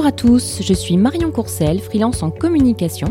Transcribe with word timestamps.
Bonjour 0.00 0.14
à 0.14 0.16
tous, 0.16 0.62
je 0.62 0.72
suis 0.72 0.96
Marion 0.96 1.30
Courcel, 1.30 1.78
freelance 1.78 2.22
en 2.22 2.30
communication. 2.30 3.08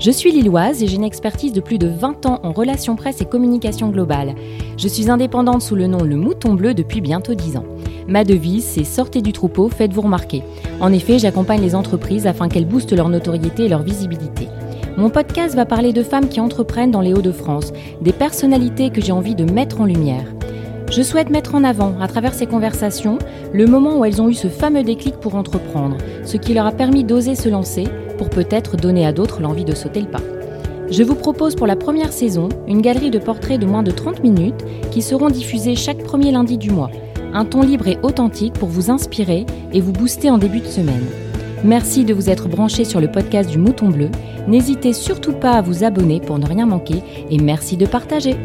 Je 0.00 0.10
suis 0.10 0.32
lilloise 0.32 0.82
et 0.82 0.88
j'ai 0.88 0.96
une 0.96 1.04
expertise 1.04 1.52
de 1.52 1.60
plus 1.60 1.78
de 1.78 1.86
20 1.86 2.26
ans 2.26 2.40
en 2.42 2.50
relations 2.50 2.96
presse 2.96 3.20
et 3.20 3.26
communication 3.26 3.90
globale. 3.90 4.34
Je 4.76 4.88
suis 4.88 5.08
indépendante 5.08 5.62
sous 5.62 5.76
le 5.76 5.86
nom 5.86 6.02
Le 6.02 6.16
Mouton 6.16 6.54
Bleu 6.54 6.74
depuis 6.74 7.00
bientôt 7.00 7.34
10 7.34 7.58
ans. 7.58 7.64
Ma 8.08 8.24
devise, 8.24 8.64
c'est 8.64 8.82
sortez 8.82 9.22
du 9.22 9.32
troupeau, 9.32 9.68
faites-vous 9.68 10.00
remarquer. 10.00 10.42
En 10.80 10.92
effet, 10.92 11.20
j'accompagne 11.20 11.62
les 11.62 11.76
entreprises 11.76 12.26
afin 12.26 12.48
qu'elles 12.48 12.66
boostent 12.66 12.96
leur 12.96 13.08
notoriété 13.08 13.66
et 13.66 13.68
leur 13.68 13.84
visibilité. 13.84 14.48
Mon 14.96 15.10
podcast 15.10 15.54
va 15.54 15.64
parler 15.64 15.92
de 15.92 16.02
femmes 16.02 16.28
qui 16.28 16.40
entreprennent 16.40 16.90
dans 16.90 17.02
les 17.02 17.14
Hauts-de-France, 17.14 17.72
des 18.00 18.12
personnalités 18.12 18.90
que 18.90 19.00
j'ai 19.00 19.12
envie 19.12 19.36
de 19.36 19.44
mettre 19.44 19.80
en 19.80 19.84
lumière. 19.84 20.24
Je 20.92 21.00
souhaite 21.00 21.30
mettre 21.30 21.54
en 21.54 21.64
avant, 21.64 21.94
à 22.02 22.06
travers 22.06 22.34
ces 22.34 22.44
conversations, 22.44 23.16
le 23.54 23.66
moment 23.66 23.98
où 23.98 24.04
elles 24.04 24.20
ont 24.20 24.28
eu 24.28 24.34
ce 24.34 24.48
fameux 24.48 24.82
déclic 24.82 25.16
pour 25.16 25.36
entreprendre, 25.36 25.96
ce 26.22 26.36
qui 26.36 26.52
leur 26.52 26.66
a 26.66 26.72
permis 26.72 27.02
d'oser 27.02 27.34
se 27.34 27.48
lancer 27.48 27.84
pour 28.18 28.28
peut-être 28.28 28.76
donner 28.76 29.06
à 29.06 29.12
d'autres 29.12 29.40
l'envie 29.40 29.64
de 29.64 29.74
sauter 29.74 30.02
le 30.02 30.10
pas. 30.10 30.20
Je 30.90 31.02
vous 31.02 31.14
propose 31.14 31.54
pour 31.54 31.66
la 31.66 31.76
première 31.76 32.12
saison 32.12 32.50
une 32.68 32.82
galerie 32.82 33.10
de 33.10 33.18
portraits 33.18 33.58
de 33.58 33.64
moins 33.64 33.82
de 33.82 33.90
30 33.90 34.22
minutes 34.22 34.66
qui 34.90 35.00
seront 35.00 35.30
diffusés 35.30 35.76
chaque 35.76 36.04
premier 36.04 36.30
lundi 36.30 36.58
du 36.58 36.70
mois. 36.70 36.90
Un 37.32 37.46
ton 37.46 37.62
libre 37.62 37.88
et 37.88 37.98
authentique 38.02 38.52
pour 38.52 38.68
vous 38.68 38.90
inspirer 38.90 39.46
et 39.72 39.80
vous 39.80 39.92
booster 39.92 40.28
en 40.28 40.36
début 40.36 40.60
de 40.60 40.66
semaine. 40.66 41.06
Merci 41.64 42.04
de 42.04 42.12
vous 42.12 42.28
être 42.28 42.48
branché 42.48 42.84
sur 42.84 43.00
le 43.00 43.10
podcast 43.10 43.48
du 43.48 43.56
Mouton 43.56 43.88
Bleu. 43.88 44.10
N'hésitez 44.46 44.92
surtout 44.92 45.32
pas 45.32 45.52
à 45.52 45.62
vous 45.62 45.84
abonner 45.84 46.20
pour 46.20 46.38
ne 46.38 46.46
rien 46.46 46.66
manquer 46.66 47.02
et 47.30 47.38
merci 47.38 47.78
de 47.78 47.86
partager. 47.86 48.36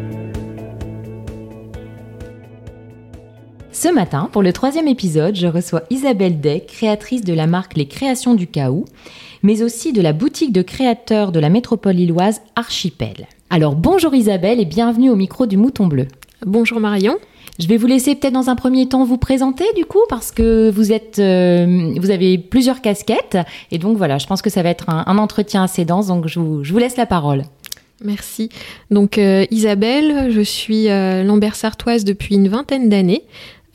Ce 3.80 3.86
matin, 3.86 4.28
pour 4.32 4.42
le 4.42 4.52
troisième 4.52 4.88
épisode, 4.88 5.36
je 5.36 5.46
reçois 5.46 5.84
Isabelle 5.88 6.40
Day, 6.40 6.64
créatrice 6.66 7.22
de 7.22 7.32
la 7.32 7.46
marque 7.46 7.76
Les 7.76 7.86
Créations 7.86 8.34
du 8.34 8.48
Chaos, 8.48 8.86
mais 9.44 9.62
aussi 9.62 9.92
de 9.92 10.02
la 10.02 10.12
boutique 10.12 10.52
de 10.52 10.62
créateurs 10.62 11.30
de 11.30 11.38
la 11.38 11.48
métropole 11.48 11.94
lilloise 11.94 12.40
Archipel. 12.56 13.28
Alors 13.50 13.76
bonjour 13.76 14.16
Isabelle 14.16 14.58
et 14.58 14.64
bienvenue 14.64 15.10
au 15.10 15.14
micro 15.14 15.46
du 15.46 15.56
Mouton 15.56 15.86
Bleu. 15.86 16.08
Bonjour 16.44 16.80
Marion. 16.80 17.18
Je 17.60 17.68
vais 17.68 17.76
vous 17.76 17.86
laisser 17.86 18.16
peut-être 18.16 18.32
dans 18.32 18.50
un 18.50 18.56
premier 18.56 18.88
temps 18.88 19.04
vous 19.04 19.16
présenter 19.16 19.66
du 19.76 19.84
coup 19.84 20.02
parce 20.08 20.32
que 20.32 20.70
vous 20.70 20.90
êtes, 20.90 21.20
euh, 21.20 21.92
vous 22.00 22.10
avez 22.10 22.36
plusieurs 22.36 22.80
casquettes 22.80 23.38
et 23.70 23.78
donc 23.78 23.96
voilà, 23.96 24.18
je 24.18 24.26
pense 24.26 24.42
que 24.42 24.50
ça 24.50 24.64
va 24.64 24.70
être 24.70 24.90
un, 24.90 25.18
entretien 25.18 25.62
assez 25.62 25.84
dense 25.84 26.08
donc 26.08 26.26
je 26.26 26.40
vous, 26.40 26.78
laisse 26.78 26.96
la 26.96 27.06
parole. 27.06 27.44
Merci. 28.04 28.48
Donc 28.92 29.18
euh, 29.18 29.44
Isabelle, 29.50 30.30
je 30.30 30.40
suis 30.40 30.88
euh, 30.88 31.24
Lambert 31.24 31.56
Sartoise 31.56 32.04
depuis 32.04 32.36
une 32.36 32.48
vingtaine 32.48 32.88
d'années. 32.88 33.24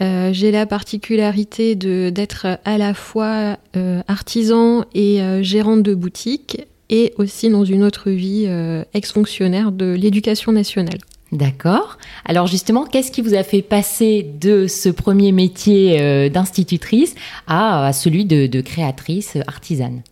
Euh, 0.04 0.34
j'ai 0.34 0.52
la 0.52 0.66
particularité 0.66 1.76
d'être 1.76 2.48
à 2.66 2.78
la 2.78 2.94
fois 2.94 3.58
euh, 3.78 4.02
artisan 4.08 4.84
et 4.94 5.22
euh, 5.22 5.42
gérante 5.44 5.82
de 5.82 5.96
boutique 5.96 6.66
et 6.90 7.14
aussi 7.18 7.50
dans 7.50 7.64
une 7.64 7.84
autre 7.84 8.12
vie 8.12 8.48
ex-fonctionnaire 8.94 9.72
de 9.72 9.94
l'éducation 9.94 10.52
nationale. 10.52 11.00
D'accord. 11.32 11.98
Alors 12.24 12.46
justement, 12.46 12.86
qu'est-ce 12.86 13.12
qui 13.12 13.22
vous 13.22 13.34
a 13.34 13.42
fait 13.42 13.64
passer 13.64 14.24
de 14.40 14.68
ce 14.68 14.90
premier 14.90 15.32
métier 15.32 16.30
d'institutrice 16.30 17.16
à, 17.48 17.92
celui 17.94 18.26
de, 18.26 18.62
créatrice 18.62 19.38
artisane? 19.48 20.04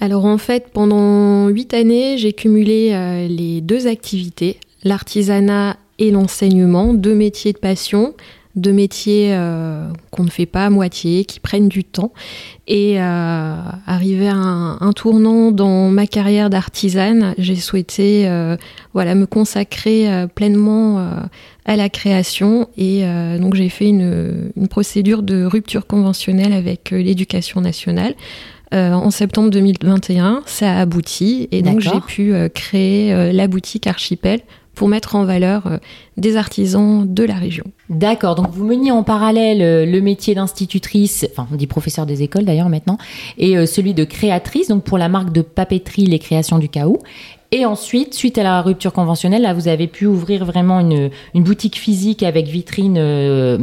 Alors 0.00 0.26
en 0.26 0.36
fait, 0.36 0.68
pendant 0.74 1.48
huit 1.48 1.72
années, 1.72 2.18
j'ai 2.18 2.34
cumulé 2.34 2.90
les 3.30 3.62
deux 3.62 3.86
activités, 3.86 4.58
l'artisanat 4.84 5.78
et 5.98 6.10
l'enseignement, 6.10 6.92
deux 6.92 7.14
métiers 7.14 7.54
de 7.54 7.58
passion 7.58 8.12
de 8.54 8.70
métiers 8.70 9.30
euh, 9.32 9.88
qu'on 10.10 10.24
ne 10.24 10.30
fait 10.30 10.46
pas 10.46 10.66
à 10.66 10.70
moitié, 10.70 11.24
qui 11.24 11.40
prennent 11.40 11.68
du 11.68 11.84
temps. 11.84 12.12
Et 12.66 13.00
euh, 13.00 13.56
arrivé 13.86 14.28
à 14.28 14.34
un, 14.34 14.92
tournant 14.92 15.52
dans 15.52 15.88
ma 15.88 16.06
carrière 16.06 16.50
d'artisane, 16.50 17.34
j'ai 17.38 17.56
souhaité 17.56 18.28
euh, 18.28 18.56
voilà 18.92 19.14
me 19.14 19.26
consacrer 19.26 20.26
pleinement 20.34 21.04
à 21.64 21.76
la 21.76 21.88
création 21.88 22.68
et 22.76 23.04
donc 23.38 23.54
j'ai 23.54 23.68
fait 23.68 23.88
une, 23.88 24.52
une, 24.56 24.68
procédure 24.68 25.22
de 25.22 25.44
rupture 25.44 25.86
conventionnelle 25.86 26.52
avec 26.52 26.90
l'éducation 26.90 27.60
nationale. 27.60 28.14
en 28.72 29.10
septembre 29.10 29.50
2021, 29.50 30.42
ça 30.46 30.72
a 30.72 30.80
abouti 30.80 31.48
et 31.50 31.62
donc 31.62 31.80
j'ai 31.80 32.00
pu 32.06 32.34
créer 32.54 33.32
la 33.32 33.48
boutique 33.48 33.86
Archipel 33.86 34.40
pour 34.74 34.88
mettre 34.88 35.16
en 35.16 35.24
valeur 35.24 35.66
euh, 35.66 35.78
des 36.16 36.36
artisans 36.36 37.04
de 37.06 37.24
la 37.24 37.34
région. 37.34 37.64
D'accord, 37.90 38.34
donc 38.34 38.50
vous 38.50 38.64
meniez 38.64 38.90
en 38.90 39.02
parallèle 39.02 39.62
euh, 39.62 39.86
le 39.86 40.00
métier 40.00 40.34
d'institutrice, 40.34 41.26
enfin 41.30 41.46
on 41.52 41.56
dit 41.56 41.66
professeur 41.66 42.06
des 42.06 42.22
écoles 42.22 42.44
d'ailleurs 42.44 42.68
maintenant, 42.68 42.98
et 43.38 43.56
euh, 43.56 43.66
celui 43.66 43.94
de 43.94 44.04
créatrice, 44.04 44.68
donc 44.68 44.84
pour 44.84 44.98
la 44.98 45.08
marque 45.08 45.32
de 45.32 45.42
papeterie 45.42 46.06
Les 46.06 46.18
Créations 46.18 46.58
du 46.58 46.68
Chaos. 46.68 46.98
Et 47.54 47.66
ensuite, 47.66 48.14
suite 48.14 48.38
à 48.38 48.42
la 48.42 48.62
rupture 48.62 48.92
conventionnelle, 48.92 49.42
là, 49.42 49.52
vous 49.52 49.68
avez 49.68 49.86
pu 49.86 50.06
ouvrir 50.06 50.44
vraiment 50.44 50.80
une, 50.80 51.10
boutique 51.34 51.78
physique 51.78 52.22
avec 52.22 52.46
vitrine 52.46 52.96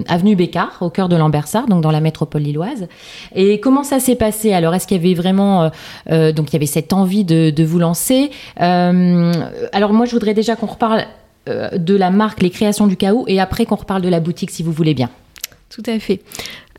avenue 0.08 0.36
Bécard, 0.36 0.78
au 0.82 0.92
cœur 0.92 1.10
de 1.10 1.16
Lambersart, 1.16 1.66
donc 1.68 1.82
dans 1.82 1.90
la 1.92 2.00
métropole 2.00 2.44
lilloise. 2.44 2.88
Et 3.34 3.60
comment 3.60 3.84
ça 3.84 4.00
s'est 4.00 4.16
passé 4.16 4.54
Alors, 4.54 4.76
est-ce 4.76 4.86
qu'il 4.86 4.98
y 4.98 5.00
avait 5.00 5.16
vraiment, 5.16 5.72
donc 6.08 6.50
il 6.50 6.54
y 6.54 6.56
avait 6.56 6.68
cette 6.68 6.94
envie 6.94 7.24
de, 7.24 7.64
vous 7.64 7.80
lancer? 7.80 8.30
Alors 8.58 9.94
moi, 9.94 10.06
je 10.06 10.12
voudrais 10.12 10.36
déjà 10.36 10.56
qu'on 10.56 10.68
reparle 10.68 11.06
euh, 11.50 11.70
de 11.78 11.96
la 11.96 12.12
marque 12.12 12.42
Les 12.42 12.50
Créations 12.50 12.86
du 12.86 12.98
Chaos 12.98 13.24
et 13.28 13.40
après 13.40 13.66
qu'on 13.66 13.76
reparle 13.76 14.02
de 14.02 14.10
la 14.10 14.20
boutique 14.20 14.52
si 14.52 14.62
vous 14.62 14.72
voulez 14.72 14.94
bien. 14.94 15.10
Tout 15.70 15.84
à 15.86 15.98
fait. 16.00 16.22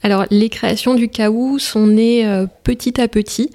Alors 0.02 0.24
les 0.30 0.48
créations 0.48 0.94
du 0.94 1.08
chaos 1.08 1.58
sont 1.58 1.86
nées 1.86 2.26
euh, 2.26 2.46
petit 2.64 3.00
à 3.00 3.08
petit. 3.08 3.50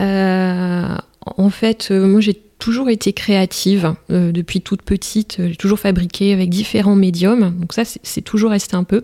Euh, 0.00 0.96
en 1.36 1.50
fait, 1.50 1.90
moi 1.90 2.20
j'ai 2.20 2.40
toujours 2.58 2.88
été 2.88 3.12
créative 3.12 3.94
depuis 4.08 4.60
toute 4.60 4.82
petite. 4.82 5.36
J'ai 5.38 5.56
toujours 5.56 5.78
fabriqué 5.78 6.32
avec 6.32 6.50
différents 6.50 6.96
médiums. 6.96 7.54
Donc 7.58 7.72
ça, 7.72 7.82
c'est 7.84 8.22
toujours 8.22 8.50
resté 8.50 8.76
un 8.76 8.84
peu. 8.84 9.02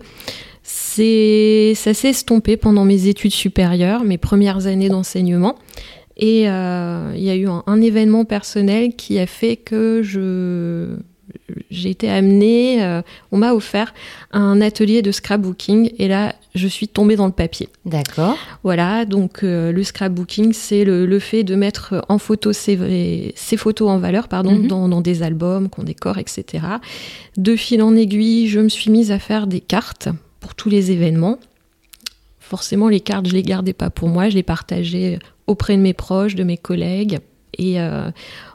C'est, 0.63 1.73
ça 1.75 1.93
s'est 1.93 2.09
estompé 2.09 2.57
pendant 2.57 2.85
mes 2.85 3.07
études 3.07 3.33
supérieures, 3.33 4.03
mes 4.03 4.17
premières 4.17 4.67
années 4.67 4.89
d'enseignement. 4.89 5.57
Et 6.17 6.41
il 6.43 7.23
y 7.23 7.29
a 7.29 7.35
eu 7.35 7.47
un, 7.47 7.81
événement 7.81 8.25
personnel 8.25 8.95
qui 8.95 9.19
a 9.19 9.27
fait 9.27 9.57
que 9.57 10.01
je, 10.03 10.95
j'ai 11.69 11.89
été 11.89 12.09
amenée, 12.09 12.83
euh, 12.83 13.01
on 13.31 13.37
m'a 13.37 13.53
offert 13.53 13.93
un 14.31 14.61
atelier 14.61 15.01
de 15.01 15.11
scrapbooking 15.11 15.91
et 15.97 16.07
là, 16.07 16.35
je 16.55 16.67
suis 16.67 16.87
tombée 16.87 17.15
dans 17.15 17.25
le 17.25 17.31
papier. 17.31 17.69
D'accord. 17.85 18.37
Voilà, 18.63 19.05
donc 19.05 19.43
euh, 19.43 19.71
le 19.71 19.83
scrapbooking, 19.83 20.53
c'est 20.53 20.83
le, 20.83 21.19
fait 21.19 21.43
de 21.43 21.55
mettre 21.55 22.03
en 22.09 22.17
photo 22.17 22.53
ces, 22.53 23.33
photos 23.57 23.89
en 23.89 23.97
valeur 23.97 24.27
pardon, 24.27 24.53
mhm. 24.53 24.67
dans, 24.67 25.01
des 25.01 25.23
albums 25.23 25.69
qu'on 25.69 25.83
décore, 25.83 26.17
etc. 26.17 26.65
De 27.37 27.55
fil 27.55 27.81
en 27.81 27.95
aiguille, 27.95 28.47
je 28.47 28.59
me 28.59 28.69
suis 28.69 28.91
mise 28.91 29.11
à 29.11 29.19
faire 29.19 29.47
des 29.47 29.61
cartes 29.61 30.09
pour 30.39 30.55
tous 30.55 30.69
les 30.69 30.91
événements. 30.91 31.39
Forcément, 32.39 32.89
les 32.89 32.99
cartes, 32.99 33.27
je 33.27 33.33
les 33.33 33.43
gardais 33.43 33.73
pas 33.73 33.89
pour 33.89 34.09
moi, 34.09 34.29
je 34.29 34.35
les 34.35 34.43
partageais 34.43 35.19
auprès 35.47 35.75
de 35.75 35.81
mes 35.81 35.93
proches, 35.93 36.35
de 36.35 36.43
mes 36.43 36.57
collègues. 36.57 37.19
Et 37.57 37.79
euh, 37.79 38.09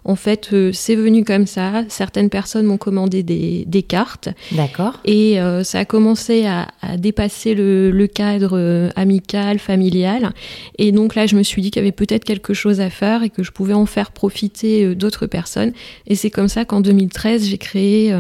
en 0.04 0.16
fait, 0.16 0.48
euh, 0.52 0.72
c'est 0.72 0.96
venu 0.96 1.24
comme 1.24 1.46
ça. 1.46 1.84
Certaines 1.88 2.30
personnes 2.30 2.66
m'ont 2.66 2.78
commandé 2.78 3.22
des, 3.22 3.64
des 3.66 3.82
cartes. 3.82 4.28
D'accord. 4.52 5.00
Et 5.04 5.40
euh, 5.40 5.62
ça 5.62 5.80
a 5.80 5.84
commencé 5.84 6.46
à, 6.46 6.68
à 6.82 6.96
dépasser 6.96 7.54
le, 7.54 7.90
le, 7.90 8.06
cadre 8.06 8.90
amical, 8.96 9.58
familial. 9.58 10.32
Et 10.78 10.92
donc 10.92 11.14
là, 11.14 11.26
je 11.26 11.36
me 11.36 11.42
suis 11.42 11.62
dit 11.62 11.70
qu'il 11.70 11.80
y 11.82 11.84
avait 11.84 11.92
peut-être 11.92 12.24
quelque 12.24 12.54
chose 12.54 12.80
à 12.80 12.90
faire 12.90 13.22
et 13.22 13.30
que 13.30 13.42
je 13.42 13.52
pouvais 13.52 13.74
en 13.74 13.86
faire 13.86 14.10
profiter 14.10 14.94
d'autres 14.94 15.26
personnes. 15.26 15.72
Et 16.06 16.14
c'est 16.14 16.30
comme 16.30 16.48
ça 16.48 16.64
qu'en 16.64 16.80
2013, 16.80 17.46
j'ai 17.46 17.58
créé 17.58 18.14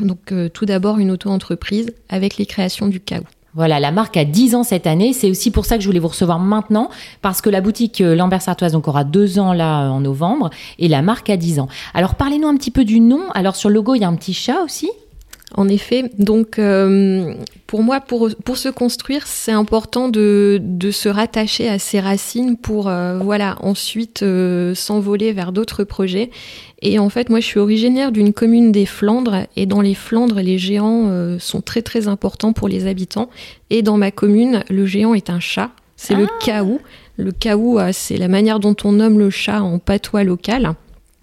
donc 0.00 0.34
tout 0.52 0.66
d'abord 0.66 0.98
une 0.98 1.10
auto-entreprise 1.10 1.92
avec 2.08 2.36
les 2.36 2.46
créations 2.46 2.88
du 2.88 3.00
chaos. 3.00 3.24
Voilà, 3.56 3.80
la 3.80 3.90
marque 3.90 4.18
a 4.18 4.26
10 4.26 4.54
ans 4.54 4.64
cette 4.64 4.86
année. 4.86 5.14
C'est 5.14 5.30
aussi 5.30 5.50
pour 5.50 5.64
ça 5.64 5.76
que 5.76 5.82
je 5.82 5.88
voulais 5.88 5.98
vous 5.98 6.08
recevoir 6.08 6.38
maintenant, 6.38 6.90
parce 7.22 7.40
que 7.40 7.48
la 7.48 7.62
boutique 7.62 8.02
euh, 8.02 8.14
Lambert 8.14 8.42
Sartoise 8.42 8.72
donc 8.72 8.86
aura 8.86 9.02
deux 9.02 9.38
ans 9.38 9.54
là 9.54 9.90
en 9.90 10.00
novembre, 10.00 10.50
et 10.78 10.88
la 10.88 11.00
marque 11.00 11.30
a 11.30 11.38
10 11.38 11.60
ans. 11.60 11.68
Alors 11.94 12.16
parlez-nous 12.16 12.46
un 12.46 12.56
petit 12.56 12.70
peu 12.70 12.84
du 12.84 13.00
nom. 13.00 13.22
Alors 13.32 13.56
sur 13.56 13.70
le 13.70 13.76
logo, 13.76 13.94
il 13.94 14.02
y 14.02 14.04
a 14.04 14.08
un 14.08 14.14
petit 14.14 14.34
chat 14.34 14.62
aussi? 14.62 14.90
En 15.54 15.68
effet, 15.68 16.10
donc 16.18 16.58
euh, 16.58 17.34
pour 17.68 17.84
moi, 17.84 18.00
pour, 18.00 18.30
pour 18.44 18.56
se 18.56 18.68
construire, 18.68 19.28
c'est 19.28 19.52
important 19.52 20.08
de, 20.08 20.60
de, 20.60 20.90
se 20.90 21.08
rattacher 21.08 21.68
à 21.68 21.78
ses 21.78 22.00
racines 22.00 22.56
pour 22.56 22.88
euh, 22.88 23.20
voilà 23.20 23.56
ensuite 23.60 24.24
euh, 24.24 24.74
s'envoler 24.74 25.32
vers 25.32 25.52
d'autres 25.52 25.84
projets. 25.84 26.30
Et 26.82 26.98
en 26.98 27.08
fait, 27.10 27.30
moi, 27.30 27.38
je 27.38 27.46
suis 27.46 27.60
originaire 27.60 28.10
d'une 28.10 28.32
commune 28.32 28.72
des 28.72 28.86
Flandres, 28.86 29.46
et 29.54 29.66
dans 29.66 29.80
les 29.80 29.94
Flandres, 29.94 30.40
les 30.40 30.58
géants 30.58 31.38
sont 31.38 31.62
très 31.62 31.80
très 31.80 32.06
importants 32.06 32.52
pour 32.52 32.68
les 32.68 32.86
habitants. 32.86 33.30
Et 33.70 33.80
dans 33.80 33.96
ma 33.96 34.10
commune, 34.10 34.62
le 34.68 34.84
géant 34.84 35.14
est 35.14 35.30
un 35.30 35.40
chat. 35.40 35.70
C'est 35.96 36.14
le 36.14 36.26
caou. 36.44 36.80
Ah. 36.82 36.88
Le 37.16 37.32
caou, 37.32 37.78
c'est 37.92 38.18
la 38.18 38.28
manière 38.28 38.60
dont 38.60 38.76
on 38.84 38.92
nomme 38.92 39.18
le 39.18 39.30
chat 39.30 39.62
en 39.62 39.78
patois 39.78 40.22
local. 40.22 40.74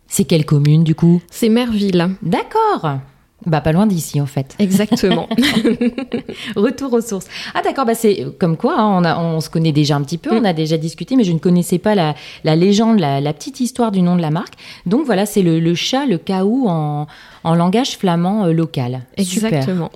C'est 0.08 0.24
quelle 0.24 0.46
commune 0.46 0.84
du 0.84 0.96
coup? 0.96 1.22
C'est 1.30 1.50
Merville. 1.50 2.10
D'accord. 2.24 2.98
Bah 3.46 3.62
pas 3.62 3.72
loin 3.72 3.88
d'ici 3.88 4.22
en 4.22 4.26
fait. 4.26 4.56
Exactement. 4.60 5.28
Retour 6.56 6.94
aux 6.94 7.02
sources. 7.02 7.28
Ah 7.54 7.62
d'accord, 7.62 7.86
bah 7.86 7.96
c'est 7.96 8.26
comme 8.40 8.58
quoi, 8.58 8.80
hein, 8.80 9.02
on, 9.02 9.04
a, 9.04 9.20
on 9.20 9.42
se 9.42 9.50
connaît 9.50 9.72
déjà 9.72 9.96
un 9.96 10.02
petit 10.02 10.18
peu, 10.18 10.36
on 10.36 10.42
mm. 10.42 10.46
a 10.46 10.54
déjà 10.54 10.78
discuté, 10.78 11.16
mais 11.16 11.24
je 11.24 11.32
ne 11.32 11.40
connaissais 11.40 11.78
pas 11.78 11.96
la, 11.96 12.16
la 12.44 12.56
légende, 12.56 13.00
la, 13.00 13.22
la, 13.22 13.34
petite 13.34 13.60
histoire 13.60 13.92
du 13.92 14.02
nom 14.02 14.16
de 14.16 14.22
la 14.22 14.32
marque. 14.32 14.54
Donc 14.86 15.06
voilà, 15.06 15.26
c'est 15.26 15.42
le, 15.42 15.60
le, 15.60 15.76
chat, 15.76 16.06
le 16.06 16.18
caou 16.18 16.66
en, 16.68 17.08
en 17.44 17.56
langage 17.56 17.98
flamand 17.98 18.46
euh, 18.46 18.54
local. 18.54 19.02
Exactement. 19.18 19.92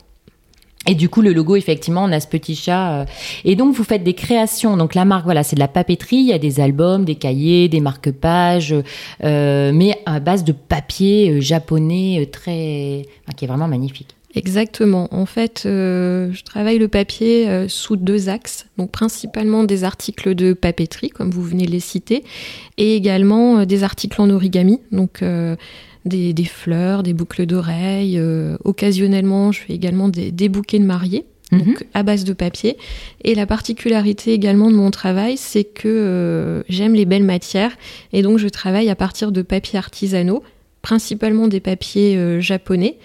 Et 0.87 0.95
du 0.95 1.09
coup, 1.09 1.21
le 1.21 1.33
logo, 1.33 1.57
effectivement, 1.57 2.05
on 2.05 2.11
a 2.11 2.19
ce 2.19 2.27
petit 2.27 2.55
chat. 2.55 3.01
Euh. 3.01 3.05
Et 3.43 3.55
donc, 3.55 3.75
vous 3.75 3.83
faites 3.83 4.03
des 4.03 4.13
créations. 4.13 4.77
Donc, 4.77 4.95
la 4.95 5.03
marque, 5.03 5.25
voilà, 5.25 5.43
c'est 5.43 5.55
de 5.55 5.59
la 5.59 5.67
papeterie. 5.67 6.17
Il 6.17 6.27
y 6.27 6.33
a 6.33 6.39
des 6.39 6.61
albums, 6.61 7.03
des 7.03 7.15
cahiers, 7.15 7.67
des 7.67 7.81
marque-pages, 7.81 8.73
euh, 9.23 9.71
mais 9.73 9.99
à 10.05 10.19
base 10.21 10.45
de 10.45 10.53
papier 10.53 11.29
euh, 11.29 11.41
japonais 11.41 12.29
très, 12.31 13.05
qui 13.35 13.45
est 13.45 13.47
vraiment 13.47 13.67
magnifique. 13.67 14.15
Exactement. 14.35 15.07
En 15.11 15.25
fait, 15.25 15.61
je 15.63 16.43
travaille 16.43 16.77
le 16.77 16.87
papier 16.87 17.67
sous 17.67 17.95
deux 17.95 18.29
axes. 18.29 18.67
Donc, 18.77 18.91
principalement 18.91 19.63
des 19.63 19.83
articles 19.83 20.35
de 20.35 20.53
papeterie, 20.53 21.09
comme 21.09 21.31
vous 21.31 21.41
venez 21.41 21.65
de 21.65 21.71
les 21.71 21.79
citer, 21.79 22.23
et 22.77 22.95
également 22.95 23.65
des 23.65 23.83
articles 23.83 24.21
en 24.21 24.29
origami. 24.29 24.79
Donc, 24.91 25.23
des, 26.07 26.45
fleurs, 26.45 27.03
des 27.03 27.13
boucles 27.13 27.45
d'oreilles. 27.45 28.17
Euh, 28.17 28.57
occasionnellement, 28.63 29.51
je 29.51 29.61
fais 29.61 29.73
également 29.73 30.09
des, 30.09 30.49
bouquets 30.49 30.79
de 30.79 30.85
mariés. 30.85 31.25
Mhm. 31.51 31.59
Donc 31.61 31.85
à 31.93 32.03
base 32.03 32.23
de 32.25 32.33
papier. 32.33 32.77
Et 33.23 33.35
la 33.35 33.45
particularité 33.45 34.33
également 34.33 34.69
de 34.69 34.75
mon 34.75 34.91
travail, 34.91 35.37
c'est 35.37 35.63
que 35.63 35.87
euh, 35.87 36.63
j'aime 36.67 36.93
les 36.93 37.05
belles 37.05 37.23
matières 37.23 37.71
et 38.11 38.21
donc 38.21 38.37
je 38.37 38.49
travaille 38.49 38.89
à 38.89 38.95
partir 38.95 39.31
de 39.31 39.41
papiers 39.41 39.79
artisanaux, 39.79 40.43
principalement 40.81 41.47
des 41.47 41.61
papiers 41.61 42.17
euh, 42.17 42.41
japonais. 42.41 42.97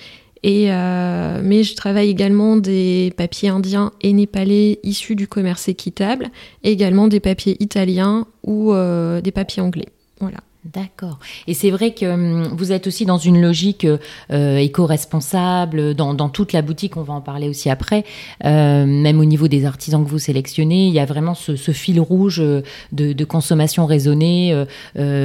Et 0.44 0.66
mais 0.66 1.62
je 1.62 1.76
travaille 1.76 2.08
également 2.08 2.56
des 2.56 3.12
papiers 3.16 3.48
indiens 3.48 3.92
et 4.00 4.12
népalais 4.12 4.80
issus 4.82 5.14
du 5.14 5.28
commerce 5.28 5.68
équitable, 5.68 6.32
et 6.64 6.72
également 6.72 7.06
des 7.06 7.20
papiers 7.20 7.56
italiens 7.60 8.26
ou 8.42 8.74
des 9.22 9.30
papiers 9.30 9.62
anglais. 9.62 9.86
Voilà. 10.18 10.38
D'accord. 10.64 11.18
Et 11.48 11.54
c'est 11.54 11.70
vrai 11.70 11.92
que 11.92 12.06
hum, 12.06 12.54
vous 12.56 12.70
êtes 12.70 12.86
aussi 12.86 13.04
dans 13.04 13.18
une 13.18 13.42
logique 13.42 13.84
euh, 14.30 14.56
éco-responsable 14.58 15.94
dans, 15.94 16.28
toute 16.28 16.52
la 16.52 16.62
boutique, 16.62 16.96
on 16.96 17.02
va 17.02 17.14
en 17.14 17.20
parler 17.20 17.48
aussi 17.48 17.68
après, 17.68 18.04
euh, 18.44 18.86
même 18.86 19.18
au 19.18 19.24
niveau 19.24 19.48
des 19.48 19.64
artisans 19.64 20.04
que 20.04 20.08
vous 20.08 20.20
sélectionnez, 20.20 20.86
il 20.86 20.94
y 20.94 21.00
a 21.00 21.04
vraiment 21.04 21.34
ce, 21.34 21.56
fil 21.56 21.98
rouge 21.98 22.38
euh, 22.38 22.62
de, 22.92 23.24
consommation 23.24 23.86
raisonnée, 23.86 24.54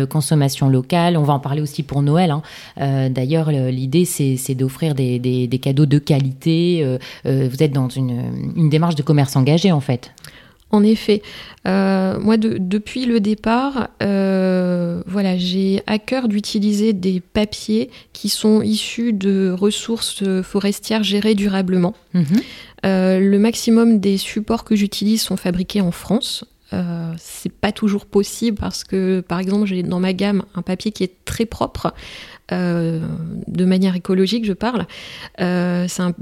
consommation 0.09 0.69
locale. 0.69 1.17
On 1.17 1.23
va 1.23 1.33
en 1.33 1.39
parler 1.39 1.61
aussi 1.61 1.83
pour 1.83 2.01
Noël. 2.01 2.31
Hein. 2.31 3.09
D'ailleurs, 3.09 3.51
l'idée, 3.51 4.05
c'est 4.05 4.55
d'offrir 4.55 4.95
des, 4.95 5.59
cadeaux 5.61 5.85
de 5.85 5.99
qualité. 5.99 6.97
vous 7.25 7.63
êtes 7.63 7.73
dans 7.73 7.89
une, 7.89 8.53
une 8.55 8.69
démarche 8.69 8.95
de 8.95 9.03
commerce 9.03 9.35
engagé, 9.35 9.71
en 9.71 9.81
fait. 9.81 10.11
En 10.69 10.83
effet, 10.83 11.21
euh, 11.65 12.19
moi 12.19 12.35
depuis 12.37 13.05
le 13.05 13.21
départ, 13.21 13.89
euh, 14.03 15.01
voilà, 15.07 15.37
j'ai 15.37 15.81
à 15.87 15.97
cœur 15.97 16.27
d'utiliser 16.27 16.91
des 16.91 17.21
papiers 17.21 17.89
qui 18.11 18.27
sont 18.27 18.61
issus 18.61 19.13
de 19.13 19.55
ressources 19.57 20.23
forestières 20.41 21.03
gérées 21.03 21.35
durablement. 21.35 21.95
Mhm. 22.13 22.25
Euh, 22.85 23.19
le 23.19 23.39
maximum 23.39 23.99
des 23.99 24.17
supports 24.17 24.65
que 24.65 24.75
j'utilise 24.75 25.21
sont 25.21 25.37
fabriqués 25.37 25.81
en 25.81 25.91
France. 25.91 26.43
c'est 27.17 27.53
pas 27.53 27.71
toujours 27.71 28.05
possible 28.05 28.57
parce 28.57 28.83
que, 28.83 29.21
par 29.21 29.39
exemple, 29.39 29.65
j'ai 29.67 29.83
dans 29.83 30.01
ma 30.01 30.11
gamme 30.11 30.43
un 30.53 30.61
papier 30.61 30.91
qui 30.91 31.05
est 31.05 31.13
très 31.23 31.45
propre, 31.45 31.93
euh, 32.53 33.01
de 33.47 33.65
manière 33.65 33.95
écologique, 33.95 34.45
je 34.45 34.53
parle. 34.53 34.85
Euh, 35.41 35.85
c'est 35.89 36.03
un, 36.03 36.13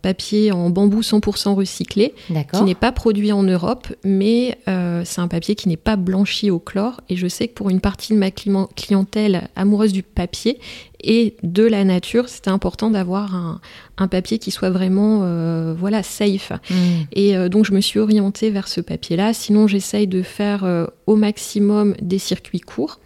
papier 0.00 0.52
en 0.52 0.70
bambou 0.70 1.02
100% 1.02 1.54
recyclé, 1.54 2.14
qui 2.52 2.62
n'est 2.62 2.74
pas 2.74 2.92
produit 2.92 3.32
en 3.32 3.42
Europe, 3.42 3.88
mais 4.04 4.58
euh, 4.68 5.02
c'est 5.04 5.20
un 5.20 5.28
papier 5.28 5.54
qui 5.54 5.68
n'est 5.68 5.76
pas 5.76 5.96
blanchi 5.96 6.50
au 6.50 6.58
chlore. 6.58 7.02
Et 7.10 7.16
je 7.16 7.26
sais 7.26 7.48
que 7.48 7.54
pour 7.54 7.68
une 7.68 7.80
partie 7.80 8.14
de 8.14 8.18
ma 8.18 8.30
clientèle 8.30 9.48
amoureuse 9.56 9.92
du 9.92 10.02
papier 10.02 10.58
et 11.02 11.36
de 11.42 11.64
la 11.64 11.84
nature, 11.84 12.28
c'était 12.28 12.50
important 12.50 12.90
d'avoir 12.90 13.34
un, 13.34 13.60
papier 14.08 14.38
qui 14.38 14.50
soit 14.50 14.70
vraiment 14.70 15.18
voilà 15.74 16.02
safe. 16.02 16.52
Hmm. 16.70 17.02
Et 17.12 17.48
donc 17.50 17.66
je 17.66 17.72
me 17.72 17.82
suis 17.82 17.98
orientée 17.98 18.48
vers 18.48 18.66
ce 18.66 18.80
papier-là. 18.80 19.34
Sinon, 19.34 19.66
j'essaye 19.66 20.06
de 20.06 20.22
faire 20.22 20.88
au 21.06 21.16
maximum 21.16 21.94
des 22.00 22.18
circuits 22.18 22.60
courts. 22.60 22.98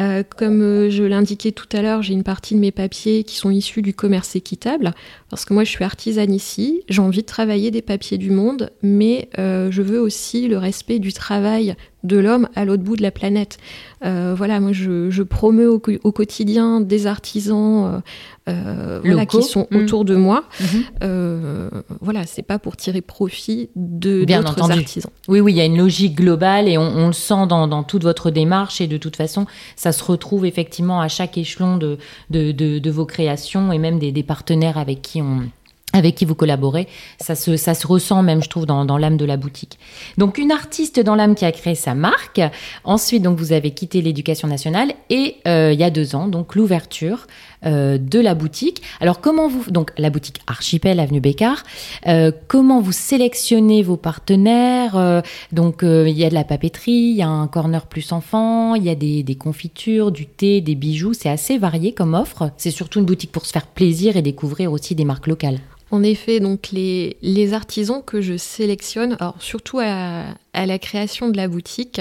Euh, 0.00 0.22
comme 0.22 0.62
euh, 0.62 0.90
je 0.90 1.04
l'indiquais 1.04 1.52
tout 1.52 1.68
à 1.72 1.82
l'heure, 1.82 2.02
j'ai 2.02 2.14
une 2.14 2.22
partie 2.22 2.54
de 2.54 2.60
mes 2.60 2.70
papiers 2.70 3.24
qui 3.24 3.36
sont 3.36 3.50
issus 3.50 3.82
du 3.82 3.92
commerce 3.92 4.34
équitable, 4.36 4.92
parce 5.28 5.44
que 5.44 5.52
moi 5.52 5.64
je 5.64 5.70
suis 5.70 5.84
artisane 5.84 6.32
ici, 6.32 6.82
j'ai 6.88 7.02
envie 7.02 7.20
de 7.20 7.26
travailler 7.26 7.70
des 7.70 7.82
papiers 7.82 8.18
du 8.18 8.30
monde, 8.30 8.70
mais 8.82 9.28
euh, 9.38 9.70
je 9.70 9.82
veux 9.82 10.00
aussi 10.00 10.48
le 10.48 10.56
respect 10.56 10.98
du 10.98 11.12
travail 11.12 11.76
de 12.04 12.18
l'homme 12.18 12.48
à 12.54 12.64
l'autre 12.64 12.82
bout 12.82 12.96
de 12.96 13.02
la 13.02 13.10
planète. 13.10 13.58
Euh, 14.04 14.34
voilà, 14.36 14.58
moi 14.60 14.72
je, 14.72 15.10
je 15.10 15.22
promeux 15.22 15.70
au, 15.70 15.78
quotidien 15.78 16.80
des 16.80 17.06
artisans 17.06 18.02
euh, 18.48 19.00
voilà, 19.04 19.26
qui 19.26 19.42
sont 19.42 19.68
mmh. 19.70 19.76
autour 19.76 20.04
de 20.04 20.16
moi. 20.16 20.44
Mmh. 20.60 20.64
Euh, 21.04 21.70
voilà, 22.00 22.26
c'est 22.26 22.42
pas 22.42 22.58
pour 22.58 22.76
tirer 22.76 23.00
profit 23.00 23.70
de 23.76 24.24
d'autres 24.24 24.70
artisans. 24.70 25.10
Oui, 25.28 25.40
oui, 25.40 25.52
il 25.52 25.56
y 25.56 25.60
a 25.60 25.64
une 25.64 25.78
logique 25.78 26.16
globale 26.16 26.68
et 26.68 26.76
on, 26.76 27.06
le 27.06 27.12
sent 27.12 27.46
dans, 27.48 27.68
dans, 27.68 27.84
toute 27.84 28.02
votre 28.02 28.30
démarche 28.30 28.80
et 28.80 28.88
de 28.88 28.96
toute 28.96 29.16
façon, 29.16 29.46
ça 29.76 29.92
se 29.92 30.02
retrouve 30.02 30.44
effectivement 30.44 31.00
à 31.00 31.08
chaque 31.08 31.38
échelon 31.38 31.76
de, 31.76 31.98
de, 32.30 32.50
de, 32.52 32.90
vos 32.90 33.06
créations 33.06 33.72
et 33.72 33.78
même 33.78 33.98
des, 33.98 34.10
des 34.10 34.22
partenaires 34.22 34.78
avec 34.78 35.02
qui 35.02 35.22
on 35.22 35.42
avec 35.92 36.14
qui 36.14 36.24
vous 36.24 36.34
collaborez, 36.34 36.88
ça 37.20 37.34
se, 37.34 37.56
ça 37.56 37.74
se 37.74 37.86
ressent 37.86 38.22
même, 38.22 38.42
je 38.42 38.48
trouve, 38.48 38.66
dans, 38.66 38.84
dans 38.84 38.98
l'âme 38.98 39.16
de 39.16 39.24
la 39.24 39.36
boutique. 39.36 39.78
Donc, 40.18 40.38
une 40.38 40.50
artiste 40.50 41.00
dans 41.00 41.14
l'âme 41.14 41.34
qui 41.34 41.44
a 41.44 41.52
créé 41.52 41.74
sa 41.74 41.94
marque. 41.94 42.40
Ensuite, 42.84 43.22
donc, 43.22 43.38
vous 43.38 43.52
avez 43.52 43.72
quitté 43.72 44.00
l'éducation 44.00 44.48
nationale 44.48 44.92
et 45.10 45.36
euh, 45.46 45.70
il 45.72 45.78
y 45.78 45.84
a 45.84 45.90
deux 45.90 46.14
ans, 46.14 46.28
donc, 46.28 46.54
l'ouverture 46.54 47.26
euh, 47.64 47.96
de 47.96 48.18
la 48.18 48.34
boutique. 48.34 48.82
Alors, 49.00 49.20
comment 49.20 49.46
vous, 49.48 49.70
donc, 49.70 49.92
la 49.96 50.10
boutique 50.10 50.40
Archipel, 50.48 50.98
avenue 50.98 51.20
Bécard, 51.20 51.62
euh, 52.08 52.32
comment 52.48 52.80
vous 52.80 52.90
sélectionnez 52.90 53.84
vos 53.84 53.96
partenaires 53.96 54.96
euh, 54.96 55.20
Donc, 55.52 55.82
il 55.82 56.18
y 56.18 56.24
a 56.24 56.28
de 56.28 56.34
la 56.34 56.42
papeterie, 56.44 56.90
il 56.90 57.16
y 57.16 57.22
a 57.22 57.28
un 57.28 57.46
corner 57.46 57.86
plus 57.86 58.10
enfant, 58.12 58.74
il 58.74 58.82
y 58.82 58.90
a 58.90 58.94
des, 58.94 59.22
des 59.22 59.34
confitures, 59.36 60.10
du 60.10 60.26
thé, 60.26 60.60
des 60.60 60.74
bijoux. 60.74 61.12
C'est 61.12 61.28
assez 61.28 61.58
varié 61.58 61.92
comme 61.92 62.14
offre. 62.14 62.50
C'est 62.56 62.70
surtout 62.70 62.98
une 62.98 63.06
boutique 63.06 63.30
pour 63.30 63.46
se 63.46 63.52
faire 63.52 63.66
plaisir 63.66 64.16
et 64.16 64.22
découvrir 64.22 64.72
aussi 64.72 64.94
des 64.94 65.04
marques 65.04 65.26
locales. 65.28 65.60
En 65.92 66.02
effet, 66.02 66.40
donc 66.40 66.70
les, 66.72 67.52
artisans 67.52 68.02
que 68.04 68.22
je 68.22 68.38
sélectionne, 68.38 69.18
surtout 69.38 69.78
à, 69.78 70.24
la 70.54 70.78
création 70.78 71.28
de 71.28 71.36
la 71.36 71.48
boutique, 71.48 72.00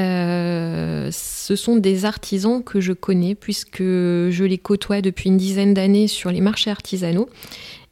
euh, 0.00 1.08
ce 1.12 1.54
sont 1.54 1.76
des 1.76 2.04
artisans 2.04 2.64
que 2.64 2.80
je 2.80 2.92
connais 2.92 3.36
puisque 3.36 3.78
je 3.78 4.44
les 4.44 4.58
côtoie 4.58 5.02
depuis 5.02 5.28
une 5.28 5.36
dizaine 5.36 5.72
d'années 5.72 6.08
sur 6.08 6.32
les 6.32 6.40
marchés 6.40 6.72
artisanaux. 6.72 7.28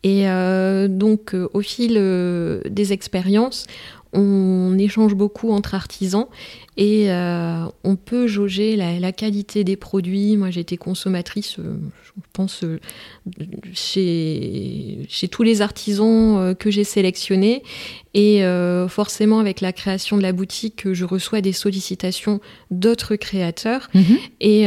Et 0.02 0.28
euh, 0.28 0.88
donc, 0.88 1.32
euh, 1.32 1.48
au 1.54 1.60
fil 1.60 1.94
des 2.68 2.92
expériences, 2.92 3.66
on 4.12 4.76
échange 4.78 5.14
beaucoup 5.14 5.50
entre 5.50 5.74
artisans 5.74 6.26
et 6.78 7.10
euh, 7.10 7.64
on 7.84 7.96
peut 7.96 8.26
jauger 8.26 8.76
la, 8.76 9.12
qualité 9.12 9.64
des 9.64 9.76
produits. 9.76 10.36
Moi, 10.36 10.50
j'ai 10.50 10.60
été 10.60 10.76
consommatrice, 10.76 11.58
euh, 11.58 11.78
je 12.04 12.20
pense, 12.34 12.64
euh, 12.64 12.78
chez, 13.72 15.06
chez 15.08 15.28
tous 15.28 15.42
les 15.42 15.62
artisans 15.62 16.54
que 16.54 16.70
j'ai 16.70 16.84
sélectionnés. 16.84 17.62
Et 18.18 18.42
forcément, 18.88 19.40
avec 19.40 19.60
la 19.60 19.74
création 19.74 20.16
de 20.16 20.22
la 20.22 20.32
boutique, 20.32 20.90
je 20.90 21.04
reçois 21.04 21.42
des 21.42 21.52
sollicitations 21.52 22.40
d'autres 22.70 23.14
créateurs. 23.16 23.90
Mhm. 23.92 24.16
Et 24.40 24.62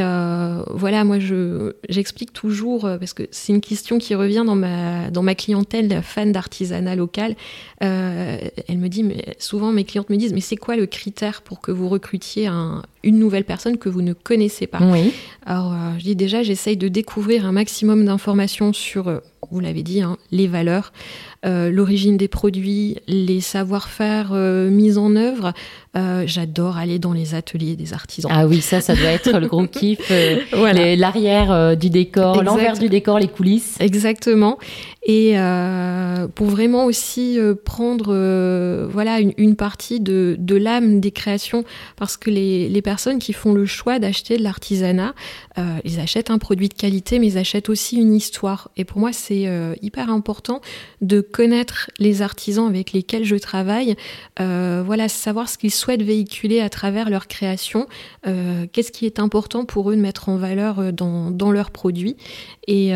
voilà, 0.70 1.04
moi, 1.04 1.18
je, 1.18 1.74
j'explique 1.90 2.32
toujours, 2.32 2.82
parce 2.82 3.14
que 3.14 3.24
c'est 3.32 3.52
une 3.52 3.62
question 3.62 3.98
qui 3.98 4.14
revient 4.14 4.44
dans 4.46 4.56
ma, 4.56 5.10
dans 5.10 5.24
ma 5.24 5.34
clientèle 5.34 6.04
fan 6.04 6.32
d'artisanat 6.32 6.96
local. 6.96 7.36
elle 7.80 8.78
me 8.78 8.88
dit, 8.88 9.02
mais 9.02 9.29
souvent 9.38 9.72
mes 9.72 9.84
clientes 9.84 10.10
me 10.10 10.18
disent, 10.18 10.34
mais 10.34 10.42
c'est 10.42 10.56
quoi 10.56 10.76
le 10.76 10.86
critère 10.86 11.42
pour 11.42 11.62
que 11.62 11.72
vous 11.72 11.90
recrutiez 11.90 12.50
une 13.04 13.20
nouvelle 13.20 13.46
personne 13.46 13.78
que 13.78 13.90
vous 13.90 14.02
ne 14.02 14.14
connaissez 14.14 14.68
pas. 14.68 14.80
Oui. 14.82 15.14
Alors, 15.50 15.74
euh, 15.74 15.98
je 15.98 16.04
dis 16.04 16.16
déjà, 16.16 16.44
j'essaye 16.44 16.78
de 16.78 16.88
découvrir 16.90 17.46
un 17.46 17.52
maximum 17.52 18.06
d'informations 18.06 18.72
sur, 18.72 19.08
euh, 19.08 19.20
vous 19.50 19.60
l'avez 19.60 19.82
dit, 19.82 20.02
hein, 20.02 20.18
les 20.32 20.46
valeurs, 20.46 20.94
euh, 21.46 21.72
l'origine 21.72 22.18
des 22.18 22.28
produits, 22.28 22.98
les 23.08 23.42
savoir-faire 23.42 24.34
mis 24.34 24.98
en 24.98 25.16
œuvre. 25.16 25.54
J'adore 26.26 26.78
aller 26.78 27.00
dans 27.00 27.14
les 27.14 27.34
ateliers 27.34 27.76
des 27.76 27.94
artisans. 27.94 28.32
Ah 28.34 28.46
oui, 28.46 28.62
ça, 28.62 28.80
ça 28.80 28.96
doit 28.96 29.10
être 29.10 29.38
le 29.40 29.48
gros 29.48 29.66
kiff. 29.66 30.00
L'arrière 30.54 31.76
du 31.76 31.90
décor, 31.90 32.44
l'envers 32.44 32.78
du 32.78 32.90
décor, 32.90 33.20
les 33.20 33.28
coulisses. 33.28 33.76
Exactement. 33.80 34.60
Et 35.06 35.36
pour 36.36 36.48
vraiment 36.48 36.86
aussi 36.86 37.40
prendre 37.66 38.14
voilà 38.92 39.20
une, 39.20 39.56
partie 39.56 40.00
de, 40.00 40.36
de 40.38 40.56
l'âme 40.56 41.00
des 41.00 41.12
créations, 41.12 41.64
parce 41.96 42.18
que 42.18 42.30
les, 42.30 42.70
les 42.70 42.82
personnes 42.90 43.20
qui 43.20 43.34
font 43.34 43.54
le 43.54 43.68
choix 43.68 44.00
d'acheter 44.00 44.36
de 44.36 44.42
l'artisanat, 44.42 45.14
euh, 45.60 45.78
ils 45.84 46.00
achètent 46.00 46.32
un 46.32 46.40
produit 46.40 46.70
de 46.70 46.74
qualité, 46.74 47.20
mais 47.20 47.28
ils 47.28 47.38
achètent 47.38 47.70
aussi 47.70 47.98
une 47.98 48.16
histoire. 48.16 48.72
Et 48.78 48.84
pour 48.84 48.98
moi, 48.98 49.14
c'est 49.14 49.46
euh, 49.46 49.76
hyper 49.84 50.10
important 50.10 50.60
de 51.02 51.22
connaître 51.22 51.92
les 52.00 52.24
artisans 52.24 52.66
avec 52.66 52.92
lesquels 52.92 53.26
je 53.26 53.36
travaille. 53.36 53.96
Euh, 54.40 54.82
voilà, 54.84 55.08
savoir 55.08 55.50
ce 55.50 55.60
qu'ils 55.60 55.70
souhaitent 55.70 56.02
véhiculer 56.02 56.62
à 56.62 56.70
travers 56.70 57.12
leur 57.12 57.28
création. 57.28 57.86
Qu'est-ce 58.24 58.92
qui 58.92 59.06
est 59.06 59.20
important 59.20 59.66
pour 59.66 59.92
eux 59.92 59.96
de 59.96 60.02
mettre 60.02 60.30
en 60.30 60.38
valeur 60.38 60.92
dans, 60.92 61.52
leurs 61.52 61.72
produits. 61.72 62.16
Et 62.68 62.92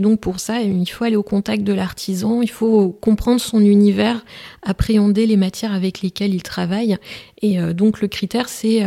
donc 0.00 0.20
pour 0.20 0.40
ça, 0.40 0.60
il 0.60 0.86
faut 0.86 1.04
aller 1.04 1.16
au 1.16 1.22
contact 1.22 1.62
de 1.62 1.72
l'artisan. 1.72 2.42
Il 2.42 2.50
faut 2.50 2.90
comprendre 2.90 3.40
son 3.40 3.60
univers, 3.60 4.24
appréhender 4.62 5.26
les 5.26 5.36
matières 5.36 5.72
avec 5.72 6.02
lesquelles 6.02 6.34
il 6.34 6.42
travaille. 6.42 6.96
Et 7.42 7.58
donc 7.72 8.00
le 8.00 8.08
critère, 8.08 8.48
c'est 8.48 8.82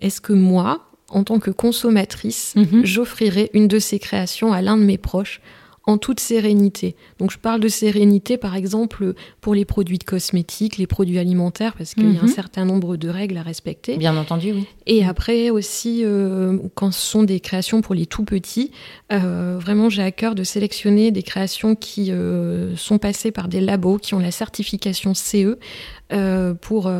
est-ce 0.00 0.20
que 0.20 0.32
moi, 0.32 0.90
en 1.08 1.24
tant 1.24 1.38
que 1.38 1.50
consommatrice, 1.50 2.54
mhm. 2.56 2.84
j'offrirai 2.84 3.50
une 3.52 3.68
de 3.68 3.78
ces 3.78 3.98
créations 3.98 4.52
à 4.52 4.62
l'un 4.62 4.76
de 4.76 4.84
mes 4.84 4.98
proches 4.98 5.40
en 5.86 5.98
toute 5.98 6.18
sérénité. 6.18 6.96
Donc 7.18 7.30
je 7.30 7.38
parle 7.38 7.60
de 7.60 7.68
sérénité 7.68 8.36
par 8.36 8.56
exemple 8.56 9.14
pour 9.40 9.54
les 9.54 9.64
produits 9.64 9.98
de 9.98 10.04
cosmétiques, 10.04 10.78
les 10.78 10.88
produits 10.88 11.18
alimentaires, 11.18 11.74
parce 11.74 11.94
qu'il 11.94 12.12
y 12.12 12.16
a 12.16 12.20
un 12.20 12.24
mhm. 12.24 12.28
certain 12.28 12.64
nombre 12.64 12.96
de 12.96 13.08
règles 13.08 13.36
à 13.36 13.42
respecter. 13.42 13.96
Bien 13.96 14.16
entendu, 14.16 14.52
oui. 14.52 14.66
Et 14.86 15.04
après 15.04 15.50
aussi, 15.50 16.02
euh, 16.04 16.58
quand 16.74 16.92
ce 16.92 17.00
sont 17.00 17.22
des 17.22 17.38
créations 17.38 17.82
pour 17.82 17.94
les 17.94 18.06
tout 18.06 18.24
petits, 18.24 18.72
euh, 19.12 19.58
vraiment 19.60 19.88
j'ai 19.88 20.02
à 20.02 20.10
cœur 20.10 20.34
de 20.34 20.42
sélectionner 20.42 21.12
des 21.12 21.22
créations 21.22 21.76
qui 21.76 22.10
euh, 22.10 22.76
sont 22.76 22.98
passées 22.98 23.30
par 23.30 23.46
des 23.46 23.60
labos, 23.60 23.98
qui 23.98 24.14
ont 24.14 24.18
la 24.18 24.32
certification 24.32 25.14
CE, 25.14 25.56
pour 26.60 26.90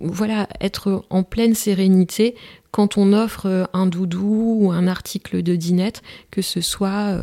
voilà 0.00 0.48
être 0.60 1.04
en 1.10 1.22
pleine 1.22 1.54
sérénité 1.54 2.34
quand 2.72 2.98
on 2.98 3.12
offre 3.12 3.68
un 3.72 3.86
doudou 3.86 4.56
ou 4.58 4.72
un 4.72 4.88
article 4.88 5.44
de 5.44 5.54
dinette, 5.54 6.02
que 6.32 6.42
ce 6.42 6.60
soit 6.60 7.16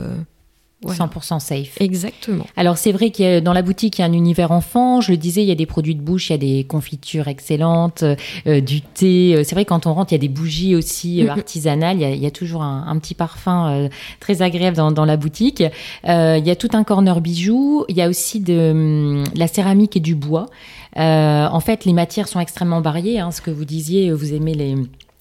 100% 0.85 1.39
safe. 1.39 1.79
Exactement. 1.81 2.45
Alors 2.55 2.77
c'est 2.77 2.91
vrai 2.91 3.11
que 3.11 3.39
dans 3.39 3.51
la 3.51 3.61
boutique, 3.61 3.97
il 3.97 4.01
y 4.01 4.03
a 4.03 4.07
un 4.07 4.13
univers 4.13 4.51
enfant. 4.51 5.01
Je 5.01 5.11
le 5.11 5.17
disais, 5.17 5.41
il 5.41 5.47
y 5.47 5.51
a 5.51 5.55
des 5.55 5.65
produits 5.65 5.95
de 5.95 6.01
bouche, 6.01 6.29
il 6.29 6.33
y 6.33 6.35
a 6.35 6.37
des 6.37 6.63
confitures 6.63 7.27
excellentes, 7.27 8.03
euh, 8.47 8.61
du 8.61 8.81
thé. 8.81 9.35
Euh, 9.35 9.43
c'est 9.43 9.55
vrai 9.55 9.65
quand 9.65 9.87
on 9.87 9.93
rentre, 9.93 10.13
il 10.13 10.15
y 10.15 10.19
a 10.19 10.21
des 10.21 10.29
bougies 10.29 10.75
aussi 10.75 11.25
euh, 11.25 11.31
artisanales. 11.31 11.99
Il 11.99 12.23
y, 12.23 12.25
a, 12.25 12.31
toujours 12.31 12.63
un, 12.63 12.97
petit 12.99 13.13
parfum 13.13 13.89
très 14.19 14.41
agréable 14.41 14.77
dans, 14.77 15.05
la 15.05 15.17
boutique. 15.17 15.63
il 16.05 16.43
y 16.45 16.51
a 16.51 16.55
tout 16.55 16.69
un 16.73 16.83
corner 16.83 17.19
bijoux. 17.19 17.85
Il 17.89 17.97
y 17.97 18.01
a 18.01 18.07
aussi 18.07 18.39
de, 18.39 18.71
hum, 18.71 19.23
la 19.35 19.47
céramique 19.47 19.97
et 19.97 19.99
du 19.99 20.15
bois. 20.15 20.45
en 20.95 21.59
fait, 21.59 21.85
les 21.85 21.93
matières 21.93 22.27
sont 22.27 22.39
extrêmement 22.39 22.81
variées. 22.81 23.19
Hein, 23.19 23.31
ce 23.31 23.41
que 23.41 23.51
vous 23.51 23.65
disiez, 23.65 24.11
vous 24.11 24.33
aimez 24.33 24.53
les 24.53 24.75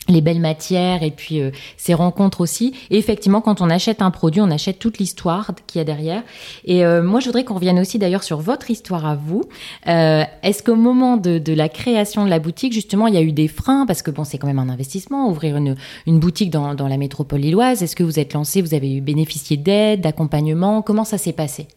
les 0.08 0.20
belles 0.20 0.40
matières 0.40 1.02
et 1.02 1.10
puis 1.10 1.40
euh, 1.40 1.50
ces 1.76 1.94
rencontres 1.94 2.40
aussi. 2.40 2.74
Et 2.90 2.98
effectivement, 2.98 3.40
quand 3.40 3.60
on 3.60 3.70
achète 3.70 4.02
un 4.02 4.10
produit, 4.10 4.40
on 4.40 4.50
achète 4.50 4.78
toute 4.78 4.98
l'histoire 4.98 5.52
qu'il 5.66 5.78
y 5.78 5.82
a 5.82 5.84
derrière. 5.84 6.22
Et 6.64 6.84
euh, 6.84 7.02
moi, 7.02 7.20
je 7.20 7.26
voudrais 7.26 7.44
qu'on 7.44 7.54
revienne 7.54 7.78
aussi 7.78 7.98
d'ailleurs 7.98 8.22
sur 8.22 8.40
votre 8.40 8.70
histoire 8.70 9.06
à 9.06 9.14
vous. 9.14 9.44
Euh, 9.86 10.24
est-ce 10.42 10.62
qu'au 10.62 10.76
moment 10.76 11.16
de, 11.16 11.38
de, 11.38 11.52
la 11.52 11.68
création 11.68 12.24
de 12.24 12.30
la 12.30 12.38
boutique, 12.38 12.72
justement, 12.72 13.06
il 13.06 13.14
y 13.14 13.18
a 13.18 13.22
eu 13.22 13.32
des 13.32 13.48
freins? 13.48 13.86
Parce 13.86 14.02
que 14.02 14.10
bon, 14.10 14.24
c'est 14.24 14.38
quand 14.38 14.46
même 14.46 14.58
un 14.58 14.68
investissement, 14.68 15.28
ouvrir 15.28 15.56
une, 15.56 15.76
une 16.06 16.18
boutique 16.18 16.50
dans, 16.50 16.74
dans 16.74 16.88
la 16.88 16.96
métropole 16.96 17.40
lilloise. 17.40 17.82
Est-ce 17.82 17.96
que 17.96 18.02
vous 18.02 18.18
êtes 18.18 18.32
lancé, 18.32 18.62
vous 18.62 18.74
avez 18.74 18.94
eu 18.94 19.00
bénéficié 19.00 19.56
d'aide, 19.56 20.00
d'accompagnement? 20.00 20.82
Comment 20.82 21.04
ça 21.04 21.18
s'est 21.18 21.32
passé? 21.32 21.68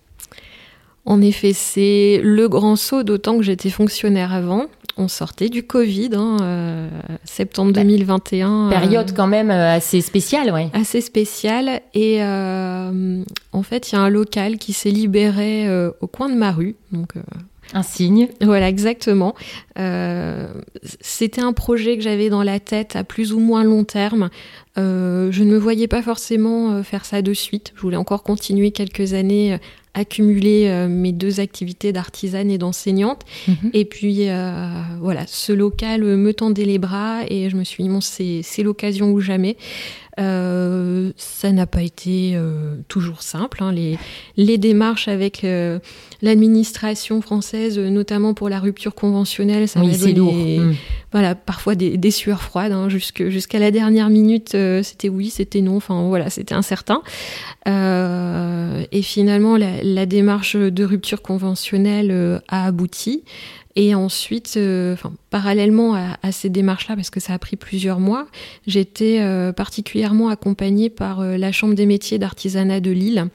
En 1.05 1.21
effet, 1.21 1.53
c'est 1.53 2.21
le 2.23 2.47
grand 2.47 2.75
saut, 2.75 3.03
d'autant 3.03 3.37
que 3.37 3.43
j'étais 3.43 3.69
fonctionnaire 3.69 4.33
avant 4.33 4.67
on 4.97 5.07
sortait 5.07 5.49
du 5.49 5.63
Covid, 5.63 6.11
hein, 6.13 6.37
euh, 6.41 6.89
septembre 7.23 7.73
2021. 7.73 8.69
Bah, 8.69 8.79
période 8.79 9.09
euh, 9.09 9.13
quand 9.15 9.27
même 9.27 9.51
euh, 9.51 9.75
assez 9.75 10.01
spéciale, 10.01 10.51
oui. 10.53 10.69
Assez 10.73 11.01
spéciale. 11.01 11.81
Et 11.93 12.21
en 12.23 13.63
fait, 13.63 13.91
il 13.91 13.95
y 13.95 13.97
a 13.97 14.01
un 14.01 14.09
local 14.09 14.57
qui 14.57 14.73
s'est 14.73 14.91
libéré 14.91 15.67
au 15.99 16.07
coin 16.07 16.29
de 16.29 16.35
ma 16.35 16.51
rue. 16.51 16.75
Donc, 16.91 17.13
un 17.73 17.83
signe. 17.83 18.27
Voilà, 18.41 18.69
exactement. 18.69 19.35
C'était 21.01 21.41
un 21.41 21.53
projet 21.53 21.97
que 21.97 22.03
j'avais 22.03 22.29
dans 22.29 22.43
la 22.43 22.59
tête 22.59 22.95
à 22.95 23.03
plus 23.03 23.33
ou 23.33 23.39
moins 23.39 23.63
long 23.63 23.83
terme. 23.83 24.29
je 24.77 24.81
ne 25.43 25.51
me 25.51 25.57
voyais 25.57 25.87
pas 25.87 26.01
forcément 26.01 26.83
faire 26.83 27.05
ça 27.05 27.21
de 27.21 27.33
suite. 27.33 27.73
Je 27.75 27.81
voulais 27.81 27.97
encore 27.97 28.23
continuer 28.23 28.71
quelques 28.71 29.13
années 29.13 29.59
accumuler 29.93 30.67
euh, 30.67 30.87
mes 30.87 31.11
deux 31.11 31.39
activités 31.39 31.91
d'artisane 31.91 32.49
et 32.49 32.57
d'enseignante. 32.57 33.23
Mhm. 33.47 33.71
Et 33.73 33.85
puis 33.85 34.29
euh, 34.29 34.67
voilà, 34.99 35.25
ce 35.27 35.51
local 35.51 36.03
me 36.03 36.33
tendait 36.33 36.65
les 36.65 36.79
bras 36.79 37.21
et 37.27 37.49
je 37.49 37.55
me 37.55 37.63
suis 37.63 37.83
dit, 37.83 37.89
bon, 37.89 38.01
c'est 38.01 38.63
l'occasion 38.63 39.11
ou 39.11 39.19
jamais. 39.19 39.57
Euh, 40.19 41.11
ça 41.15 41.51
n'a 41.51 41.65
pas 41.65 41.81
été 41.81 42.33
euh, 42.35 42.75
toujours 42.89 43.21
simple. 43.21 43.63
Hein. 43.63 43.71
Les, 43.71 43.97
les, 44.35 44.57
démarches 44.57 45.07
avec 45.07 45.43
euh, 45.43 45.79
l'administration 46.21 47.21
française, 47.21 47.79
notamment 47.79 48.33
pour 48.33 48.49
la 48.49 48.59
rupture 48.59 48.93
conventionnelle, 48.93 49.69
ça 49.69 49.79
oui, 49.79 49.95
c'est 49.95 50.11
lourd. 50.11 50.33
Hmm. 50.33 50.73
Voilà, 51.13 51.33
parfois 51.35 51.75
des, 51.75 51.97
des 51.97 52.11
sueurs 52.11 52.41
froides. 52.41 52.73
Hein, 52.73 52.89
Jusqu'à 52.89 53.59
la 53.59 53.71
dernière 53.71 54.09
minute, 54.09 54.55
c'était 54.83 55.09
oui, 55.09 55.29
c'était 55.29 55.61
non. 55.61 55.77
Enfin 55.77 56.07
voilà, 56.07 56.29
c'était 56.29 56.55
incertain. 56.55 57.01
Et 58.91 59.01
finalement, 59.01 59.57
la, 59.57 59.83
la, 59.83 60.05
démarche 60.05 60.55
de 60.55 60.83
rupture 60.83 61.21
conventionnelle 61.21 62.41
a 62.47 62.65
abouti. 62.65 63.23
Et 63.75 63.95
ensuite, 63.95 64.55
euh, 64.57 64.95
parallèlement 65.29 65.95
à, 65.95 66.31
ces 66.31 66.49
démarches-là, 66.49 66.95
parce 66.95 67.09
que 67.09 67.19
ça 67.19 67.33
a 67.33 67.39
pris 67.39 67.55
plusieurs 67.55 67.99
mois, 67.99 68.27
j'étais 68.67 69.19
euh, 69.21 69.53
particulièrement 69.53 70.29
accompagnée 70.29 70.89
par 70.89 71.21
euh, 71.21 71.37
la 71.37 71.51
Chambre 71.51 71.73
des 71.73 71.85
métiers 71.85 72.19
d'artisanat 72.19 72.81
de 72.81 72.91
Lille, 72.91 73.27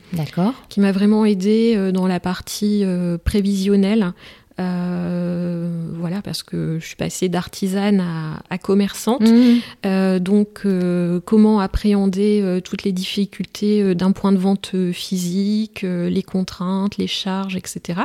qui 0.68 0.80
m'a 0.80 0.92
vraiment 0.92 1.25
aidée 1.25 1.90
dans 1.92 2.06
la 2.06 2.20
partie 2.20 2.84
prévisionnelle 3.25 4.12
euh, 4.58 5.68
voilà, 5.98 6.22
parce 6.22 6.42
que 6.42 6.78
je 6.80 6.86
suis 6.86 6.96
passée 6.96 7.28
d'artisane 7.28 8.02
à, 8.48 8.58
commerçante. 8.58 9.22
Mmh. 9.22 9.58
Euh, 9.84 10.18
donc, 10.18 10.62
euh, 10.64 11.20
comment 11.25 11.60
appréhender 11.60 12.60
toutes 12.64 12.84
les 12.84 12.92
difficultés 12.92 13.94
d'un 13.94 14.12
point 14.12 14.32
de 14.32 14.38
vente 14.38 14.72
physique, 14.92 15.82
les 15.82 16.22
contraintes, 16.22 16.96
les 16.96 17.06
charges, 17.06 17.56
etc. 17.56 18.00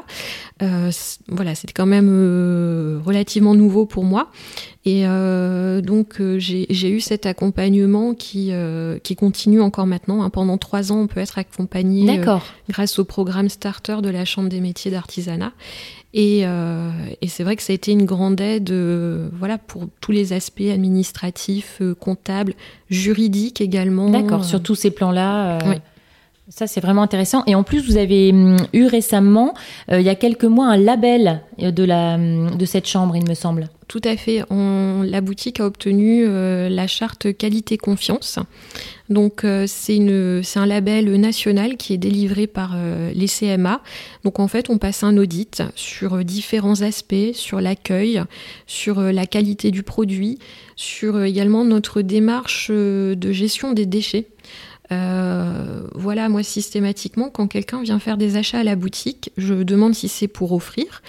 voilà, 0.60 1.55
c'était 1.55 1.74
quand 1.74 1.86
même 1.86 3.01
relativement 3.05 3.55
nouveau 3.55 3.86
pour 3.86 4.03
moi. 4.03 4.29
Et 4.84 5.06
donc, 5.84 6.22
j'ai 6.38 6.90
eu 6.90 7.02
cet 7.02 7.28
accompagnement 7.28 8.16
qui, 8.16 8.52
qui 9.04 9.16
continue 9.16 9.62
encore 9.62 9.86
maintenant. 9.86 10.24
Hein. 10.24 10.32
Pendant 10.32 10.58
trois 10.58 10.92
ans, 10.92 11.02
on 11.02 11.08
peut 11.08 11.20
être 11.20 11.38
accompagné 11.38 12.20
grâce 12.68 12.98
au 12.98 13.06
programme 13.06 13.50
Starter 13.50 13.98
de 14.02 14.10
la 14.10 14.26
Chambre 14.26 14.50
des 14.50 14.60
métiers 14.60 14.90
d'artisanat. 14.90 15.52
Et, 16.14 16.42
euh, 16.44 16.90
et 17.22 17.28
c'est 17.28 17.44
vrai 17.44 17.56
que 17.56 17.64
ça 17.64 17.72
a 17.72 17.76
été 17.76 17.92
une 17.92 18.06
grande 18.06 18.42
aide 18.42 18.72
euh, 18.72 19.30
voilà, 19.34 19.58
pour 19.58 19.86
tous 20.02 20.12
les 20.12 20.34
aspects 20.34 20.62
administratifs, 20.62 21.78
euh, 21.82 21.96
comptables, 21.96 22.54
juridiques 22.90 23.62
également. 23.62 24.10
D'accord, 24.10 24.44
sur 24.44 24.62
tous 24.62 24.76
ces 24.76 24.92
plans-là. 24.92 25.60
Oui. 25.68 25.76
Ça, 26.50 26.68
c'est 26.68 26.82
vraiment 26.82 27.02
intéressant. 27.02 27.44
Et 27.48 27.56
en 27.56 27.64
plus, 27.64 27.88
vous 27.88 27.96
avez 27.96 28.32
hum, 28.32 28.58
eu 28.74 28.86
récemment, 28.86 29.54
il 29.90 30.02
y 30.02 30.10
a 30.10 30.16
quelques 30.16 30.44
mois, 30.44 30.68
un 30.68 30.76
label 30.76 31.42
de, 31.58 31.84
la, 31.84 32.16
hum, 32.16 32.58
de 32.58 32.66
cette 32.66 32.88
chambre, 32.88 33.16
il 33.16 33.26
me 33.26 33.36
semble. 33.36 33.70
Tout 33.92 34.00
à 34.06 34.16
fait. 34.16 34.42
La 34.50 35.20
boutique 35.20 35.60
a 35.60 35.66
obtenu 35.66 36.26
la 36.26 36.88
charte 36.88 37.36
qualité-confiance. 37.36 38.40
Donc 39.12 39.44
euh, 39.44 39.66
c'est 39.68 40.00
un 40.56 40.66
label 40.66 41.14
national 41.20 41.76
qui 41.76 41.94
est 41.94 41.98
délivré 41.98 42.48
par 42.48 42.72
euh, 42.76 43.12
les 43.14 43.28
CMA. 43.28 43.82
Donc 44.24 44.40
en 44.40 44.48
fait 44.48 44.70
on 44.70 44.78
passe 44.78 45.04
un 45.04 45.18
audit 45.18 45.64
sur 45.76 46.14
euh, 46.14 46.24
différents 46.24 46.82
aspects, 46.82 47.34
sur 47.34 47.60
l'accueil, 47.60 48.24
sur 48.68 49.02
la 49.02 49.26
qualité 49.26 49.70
du 49.70 49.84
produit, 49.84 50.40
sur 50.78 51.22
également 51.22 51.66
notre 51.66 52.02
démarche 52.02 52.72
de 52.72 53.32
gestion 53.34 53.74
des 53.74 53.86
déchets. 53.86 54.28
voilà, 54.90 56.30
moi 56.30 56.44
systématiquement, 56.44 57.30
quand 57.30 57.48
quelqu'un 57.48 57.82
vient 57.82 58.00
faire 58.00 58.18
des 58.18 58.38
achats 58.38 58.60
à 58.60 58.64
la 58.64 58.78
boutique, 58.78 59.32
je 59.36 59.56
demande 59.56 59.94
si 59.94 60.08
c'est 60.08 60.30
pour 60.30 60.54
offrir. 60.54 61.02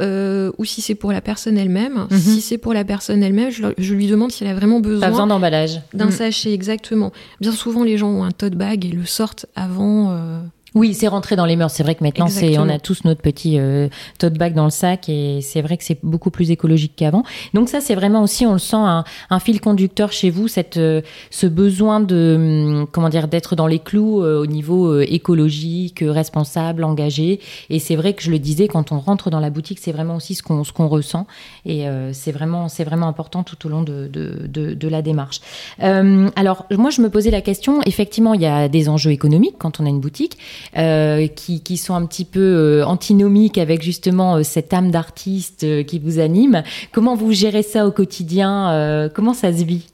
Euh, 0.00 0.50
ou 0.58 0.64
si 0.64 0.80
c'est 0.80 0.94
pour 0.94 1.12
la 1.12 1.20
personne 1.20 1.58
elle-même. 1.58 2.06
Mhm. 2.10 2.18
Si 2.18 2.40
c'est 2.40 2.58
pour 2.58 2.72
la 2.72 2.84
personne 2.84 3.22
elle-même, 3.22 3.50
je, 3.50 3.94
lui 3.94 4.06
demande 4.06 4.32
si 4.32 4.44
elle 4.44 4.50
a 4.50 4.54
vraiment 4.54 4.80
besoin, 4.80 5.08
besoin 5.08 5.26
d'emballage. 5.26 5.80
D'un 5.94 6.06
mhm. 6.06 6.12
sachet, 6.12 6.52
exactement. 6.52 7.12
Bien 7.40 7.52
souvent, 7.52 7.84
les 7.84 7.98
gens 7.98 8.08
ont 8.08 8.24
un 8.24 8.30
tote 8.30 8.54
bag 8.54 8.86
et 8.86 8.90
le 8.90 9.04
sortent 9.04 9.46
avant. 9.54 10.12
Euh, 10.12 10.40
Oui, 10.74 10.94
c'est 10.94 11.08
rentré 11.08 11.34
dans 11.34 11.46
les 11.46 11.56
mœurs. 11.56 11.72
C'est 11.72 11.82
vrai 11.82 11.94
que 11.94 12.04
maintenant, 12.04 12.28
c'est, 12.28 12.58
on 12.58 12.68
a 12.68 12.78
tous 12.78 13.04
notre 13.04 13.20
petit 13.20 13.58
euh, 13.58 13.88
tote 14.18 14.34
bag 14.34 14.54
dans 14.54 14.64
le 14.64 14.70
sac 14.70 15.08
et 15.08 15.40
c'est 15.42 15.62
vrai 15.62 15.76
que 15.76 15.84
c'est 15.84 15.98
beaucoup 16.02 16.30
plus 16.30 16.50
écologique 16.50 16.92
qu'avant. 16.94 17.24
Donc 17.54 17.68
ça, 17.68 17.80
c'est 17.80 17.96
vraiment 17.96 18.22
aussi, 18.22 18.46
on 18.46 18.52
le 18.52 18.58
sent, 18.58 18.76
un, 18.76 19.04
un 19.30 19.40
fil 19.40 19.60
conducteur 19.60 20.12
chez 20.12 20.30
vous, 20.30 20.46
cette, 20.46 20.76
euh, 20.76 21.00
ce 21.30 21.46
besoin 21.46 21.98
de, 22.00 22.34
hum, 22.36 22.86
comment 22.92 23.08
dire, 23.08 23.26
d'être 23.26 23.56
dans 23.56 23.66
les 23.66 23.80
clous 23.80 24.22
euh, 24.22 24.40
au 24.40 24.46
niveau 24.46 25.00
écologique, 25.00 26.04
responsable, 26.06 26.84
engagé. 26.84 27.40
Et 27.68 27.80
c'est 27.80 27.96
vrai 27.96 28.14
que 28.14 28.22
je 28.22 28.30
le 28.30 28.38
disais, 28.38 28.68
quand 28.68 28.92
on 28.92 29.00
rentre 29.00 29.30
dans 29.30 29.40
la 29.40 29.50
boutique, 29.50 29.80
c'est 29.80 29.92
vraiment 29.92 30.16
aussi 30.16 30.34
ce 30.36 30.42
qu'on, 30.42 30.62
ce 30.62 30.72
qu'on 30.72 30.88
ressent 30.88 31.26
et 31.66 31.84
c'est 32.12 32.32
vraiment, 32.32 32.68
c'est 32.68 32.84
vraiment 32.84 33.06
important 33.06 33.42
tout 33.42 33.66
au 33.66 33.68
long 33.68 33.82
de, 33.82 34.08
de, 34.08 34.46
de, 34.46 34.74
de 34.74 34.88
la 34.88 35.02
démarche. 35.02 35.40
alors, 35.78 36.66
moi, 36.70 36.90
je 36.90 37.00
me 37.00 37.10
posais 37.10 37.30
la 37.30 37.40
question. 37.40 37.80
Effectivement, 37.86 38.34
il 38.34 38.40
y 38.40 38.46
a 38.46 38.68
des 38.68 38.88
enjeux 38.88 39.10
économiques 39.10 39.56
quand 39.58 39.80
on 39.80 39.86
a 39.86 39.88
une 39.88 40.00
boutique. 40.00 40.38
Euh, 40.76 41.26
qui, 41.26 41.62
qui, 41.62 41.76
sont 41.76 41.94
un 41.94 42.06
petit 42.06 42.24
peu 42.24 42.40
euh, 42.40 42.84
antinomiques 42.84 43.58
avec 43.58 43.82
justement 43.82 44.36
euh, 44.36 44.42
cette 44.44 44.72
âme 44.72 44.92
d'artiste 44.92 45.84
qui 45.84 45.98
vous 45.98 46.20
anime. 46.20 46.62
Comment 46.92 47.16
vous 47.16 47.32
gérez 47.32 47.64
ça 47.64 47.86
au 47.86 47.90
quotidien 47.90 49.10
Comment 49.14 49.34
ça 49.34 49.52
se 49.52 49.64
vit? 49.64 49.88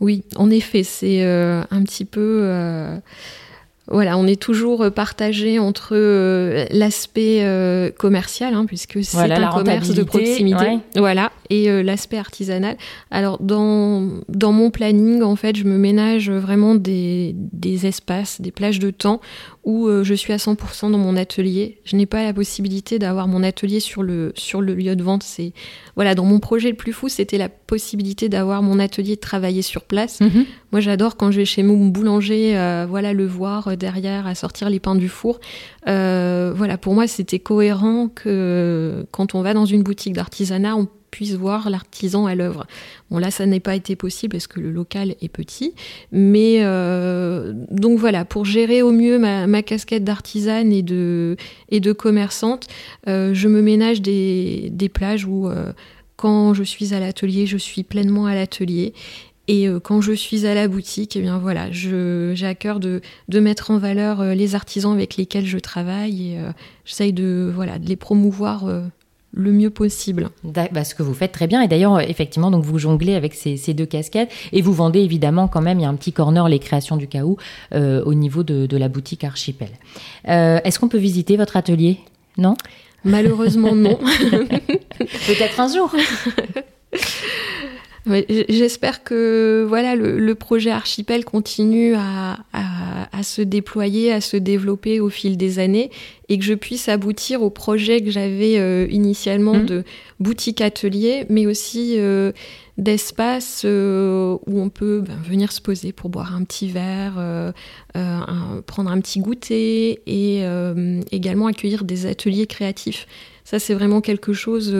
Oui, 0.00 0.24
en 0.36 0.50
effet, 0.50 0.82
c'est 0.82 1.24
un 1.24 1.82
petit 1.84 2.04
peu 2.04 3.00
voilà, 3.90 4.18
on 4.18 4.26
est 4.26 4.40
toujours 4.40 4.90
partagé 4.92 5.58
entre 5.58 5.96
l'aspect 6.70 7.42
commercial, 7.98 8.54
hein, 8.54 8.66
puisque 8.66 9.02
c'est 9.02 9.18
un 9.18 9.50
commerce 9.50 9.94
de 9.94 10.02
proximité, 10.02 10.78
voilà, 10.96 11.32
et 11.50 11.82
l'aspect 11.82 12.18
artisanal. 12.18 12.76
Alors 13.10 13.38
dans 13.40 14.20
dans 14.28 14.52
mon 14.52 14.70
planning, 14.70 15.22
en 15.22 15.36
fait, 15.36 15.56
je 15.56 15.64
me 15.64 15.78
ménage 15.78 16.30
vraiment 16.30 16.74
des, 16.74 17.34
des 17.34 17.86
espaces, 17.86 18.40
des 18.40 18.52
plages 18.52 18.78
de 18.78 18.90
temps 18.90 19.20
où 19.68 19.86
euh, 19.86 20.02
je 20.02 20.14
suis 20.14 20.32
à 20.32 20.38
100% 20.38 20.90
dans 20.90 20.96
mon 20.96 21.14
atelier. 21.14 21.76
Je 21.84 21.94
n'ai 21.94 22.06
pas 22.06 22.22
la 22.24 22.32
possibilité 22.32 22.98
d'avoir 22.98 23.28
mon 23.28 23.42
atelier 23.42 23.80
sur 23.80 24.02
le, 24.02 24.32
sur 24.34 24.62
le 24.62 24.74
lieu 24.74 24.96
de 24.96 25.02
vente. 25.02 25.22
C'est 25.22 25.52
voilà, 25.94 26.14
dans 26.14 26.24
mon 26.24 26.40
projet 26.40 26.70
le 26.70 26.74
plus 26.74 26.94
fou, 26.94 27.10
c'était 27.10 27.36
la 27.36 27.50
possibilité 27.50 28.30
d'avoir 28.30 28.62
mon 28.62 28.78
atelier 28.78 29.16
de 29.16 29.20
travailler 29.20 29.60
sur 29.60 29.82
place. 29.82 30.22
Mhm. 30.22 30.46
Moi, 30.72 30.80
j'adore 30.80 31.18
quand 31.18 31.30
je 31.30 31.36
vais 31.40 31.44
chez 31.44 31.62
mon 31.62 31.84
boulanger, 31.84 32.56
euh, 32.56 32.86
voilà, 32.88 33.12
le 33.12 33.26
voir 33.26 33.68
euh, 33.68 33.76
derrière 33.76 34.26
à 34.26 34.34
sortir 34.34 34.70
les 34.70 34.80
pains 34.80 34.94
du 34.94 35.10
four. 35.10 35.38
voilà, 35.84 36.78
pour 36.80 36.94
moi, 36.94 37.06
c'était 37.06 37.38
cohérent 37.38 38.08
que 38.08 39.04
quand 39.10 39.34
on 39.34 39.42
va 39.42 39.52
dans 39.52 39.66
une 39.66 39.82
boutique 39.82 40.14
d'artisanat, 40.14 40.76
on 40.76 40.88
puisse 41.10 41.34
voir 41.34 41.70
l'artisan 41.70 42.26
à 42.26 42.34
l'œuvre. 42.34 42.66
Bon 43.10 43.18
là, 43.18 43.30
ça 43.30 43.46
n'est 43.46 43.60
pas 43.60 43.74
été 43.74 43.96
possible 43.96 44.32
parce 44.32 44.46
que 44.46 44.60
le 44.60 44.70
local 44.70 45.14
est 45.20 45.28
petit, 45.28 45.74
mais 46.12 46.58
euh, 46.60 47.52
donc 47.70 47.98
voilà, 47.98 48.24
pour 48.24 48.44
gérer 48.44 48.82
au 48.82 48.92
mieux 48.92 49.18
ma, 49.18 49.62
casquette 49.62 50.04
d'artisane 50.04 50.72
et 50.72 50.82
de, 50.82 51.36
et 51.70 51.80
de 51.80 51.92
commerçante, 51.92 52.66
euh, 53.08 53.34
je 53.34 53.48
me 53.48 53.62
ménage 53.62 54.02
des, 54.02 54.90
plages 54.92 55.26
où 55.26 55.48
euh, 55.48 55.72
quand 56.16 56.54
je 56.54 56.62
suis 56.62 56.94
à 56.94 57.00
l'atelier, 57.00 57.46
je 57.46 57.58
suis 57.58 57.82
pleinement 57.82 58.26
à 58.26 58.34
l'atelier. 58.34 58.92
Et 59.50 59.66
quand 59.82 60.02
je 60.02 60.12
suis 60.12 60.44
à 60.44 60.52
la 60.52 60.68
boutique, 60.68 61.16
eh 61.16 61.22
bien 61.22 61.38
voilà, 61.38 61.72
j'ai 61.72 62.44
à 62.44 62.54
cœur 62.54 62.80
de, 62.80 63.00
de, 63.28 63.40
mettre 63.40 63.70
en 63.70 63.78
valeur 63.78 64.22
les 64.22 64.54
artisans 64.54 64.92
avec 64.92 65.16
lesquels 65.16 65.46
je 65.46 65.56
travaille 65.56 66.32
et 66.34 66.38
j'essaye 66.84 67.14
de, 67.14 67.50
voilà, 67.54 67.78
de 67.78 67.88
les 67.88 67.96
promouvoir 67.96 68.66
le 69.38 69.52
mieux 69.52 69.70
possible. 69.70 70.30
Bah, 70.44 70.84
ce 70.84 70.94
que 70.94 71.02
vous 71.02 71.14
faites 71.14 71.32
très 71.32 71.46
bien. 71.46 71.62
Et 71.62 71.68
d'ailleurs, 71.68 72.00
effectivement, 72.00 72.50
donc 72.50 72.64
vous 72.64 72.78
jonglez 72.78 73.14
avec 73.14 73.34
ces, 73.34 73.56
deux 73.72 73.86
casquettes 73.86 74.30
et 74.52 74.60
vous 74.60 74.72
vendez 74.72 75.00
évidemment 75.00 75.46
quand 75.48 75.62
même, 75.62 75.78
il 75.78 75.82
y 75.82 75.86
a 75.86 75.88
un 75.88 75.94
petit 75.94 76.12
corner, 76.12 76.48
les 76.48 76.58
créations 76.58 76.96
du 76.96 77.06
chaos, 77.06 77.38
euh, 77.72 78.02
au 78.04 78.14
niveau 78.14 78.42
de, 78.42 78.76
la 78.76 78.88
boutique 78.88 79.24
Archipel. 79.24 79.70
Euh, 80.28 80.60
est-ce 80.64 80.78
qu'on 80.78 80.88
peut 80.88 80.98
visiter 80.98 81.36
votre 81.36 81.56
atelier? 81.56 81.98
Non? 82.36 82.56
Malheureusement, 83.04 83.74
non. 83.74 83.96
Peut-être 84.98 85.60
un 85.60 85.72
jour. 85.72 85.92
J'espère 88.48 89.04
que 89.04 89.64
voilà 89.68 89.94
le, 89.94 90.34
projet 90.34 90.70
Archipel 90.70 91.24
continue 91.24 91.94
à, 91.94 92.38
se 93.22 93.42
déployer, 93.42 94.12
à 94.12 94.20
se 94.20 94.36
développer 94.36 95.00
au 95.00 95.08
fil 95.08 95.36
des 95.36 95.58
années 95.58 95.90
et 96.28 96.38
que 96.38 96.44
je 96.44 96.54
puisse 96.54 96.88
aboutir 96.88 97.42
au 97.42 97.50
projet 97.50 98.00
que 98.00 98.10
j'avais 98.10 98.58
euh, 98.58 98.86
initialement 98.90 99.54
mmh. 99.54 99.66
de 99.66 99.84
boutique 100.20 100.60
atelier, 100.60 101.26
mais 101.28 101.46
aussi 101.46 101.94
euh, 101.98 102.32
d'espace 102.76 103.62
euh, 103.64 104.36
où 104.46 104.60
on 104.60 104.68
peut 104.68 105.00
ben, 105.00 105.18
venir 105.24 105.52
se 105.52 105.60
poser 105.60 105.92
pour 105.92 106.10
boire 106.10 106.34
un 106.34 106.44
petit 106.44 106.68
verre, 106.68 107.14
prendre 108.66 108.90
un 108.90 109.00
petit 109.00 109.20
goûter 109.20 110.00
et 110.06 110.44
également 111.10 111.46
accueillir 111.46 111.84
des 111.84 112.06
ateliers 112.06 112.46
créatifs. 112.46 113.06
Ça, 113.44 113.58
c'est 113.58 113.72
vraiment 113.72 114.02
quelque 114.02 114.34
chose 114.34 114.76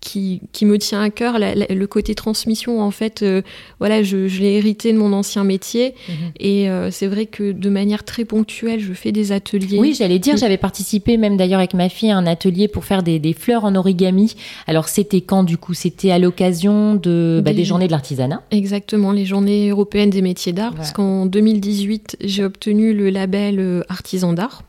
qui, 0.00 0.40
me 0.62 0.78
tient 0.78 1.00
à 1.00 1.10
cœur, 1.10 1.38
le 1.38 1.86
côté 1.86 2.14
transmission, 2.14 2.80
en 2.80 2.90
fait, 2.90 3.22
euh, 3.22 3.42
voilà, 3.78 4.02
je, 4.02 4.16
l'ai 4.40 4.54
hérité 4.54 4.92
de 4.92 4.98
mon 4.98 5.12
ancien 5.12 5.44
métier. 5.44 5.94
Mhm. 6.08 6.14
Et 6.38 6.70
euh, 6.70 6.90
c'est 6.90 7.06
vrai 7.06 7.26
que 7.26 7.52
de 7.52 7.68
manière 7.68 8.04
très 8.04 8.24
ponctuelle, 8.24 8.80
je 8.80 8.92
fais 8.92 9.12
des 9.12 9.32
ateliers. 9.32 9.78
Oui, 9.78 9.94
j'allais 9.94 10.18
dire, 10.18 10.36
j'avais 10.36 10.56
participé 10.56 11.16
même 11.16 11.36
d'ailleurs 11.36 11.58
avec 11.58 11.74
ma 11.74 11.88
fille 11.88 12.10
à 12.10 12.16
un 12.16 12.26
atelier 12.26 12.68
pour 12.68 12.84
faire 12.84 13.02
des, 13.02 13.18
fleurs 13.38 13.64
en 13.64 13.74
origami. 13.74 14.34
Alors, 14.66 14.88
c'était 14.88 15.20
quand 15.20 15.42
du 15.42 15.58
coup? 15.58 15.74
C'était 15.74 16.10
à 16.10 16.18
l'occasion 16.18 16.94
de, 16.94 17.42
bah, 17.44 17.52
des... 17.52 17.64
journées 17.64 17.86
de 17.86 17.92
l'artisanat 17.92 18.42
Exactement, 18.50 19.12
les 19.12 19.26
journées 19.26 19.68
européennes 19.70 20.10
des 20.10 20.22
métiers 20.22 20.52
d'art, 20.52 20.74
parce 20.74 20.92
qu'en 20.92 21.26
2018, 21.26 22.16
j'ai 22.20 22.44
obtenu 22.44 22.94
le 22.94 23.10
label 23.10 23.60
euh, 23.60 23.82
artisan 23.88 24.32
d'art. 24.32 24.62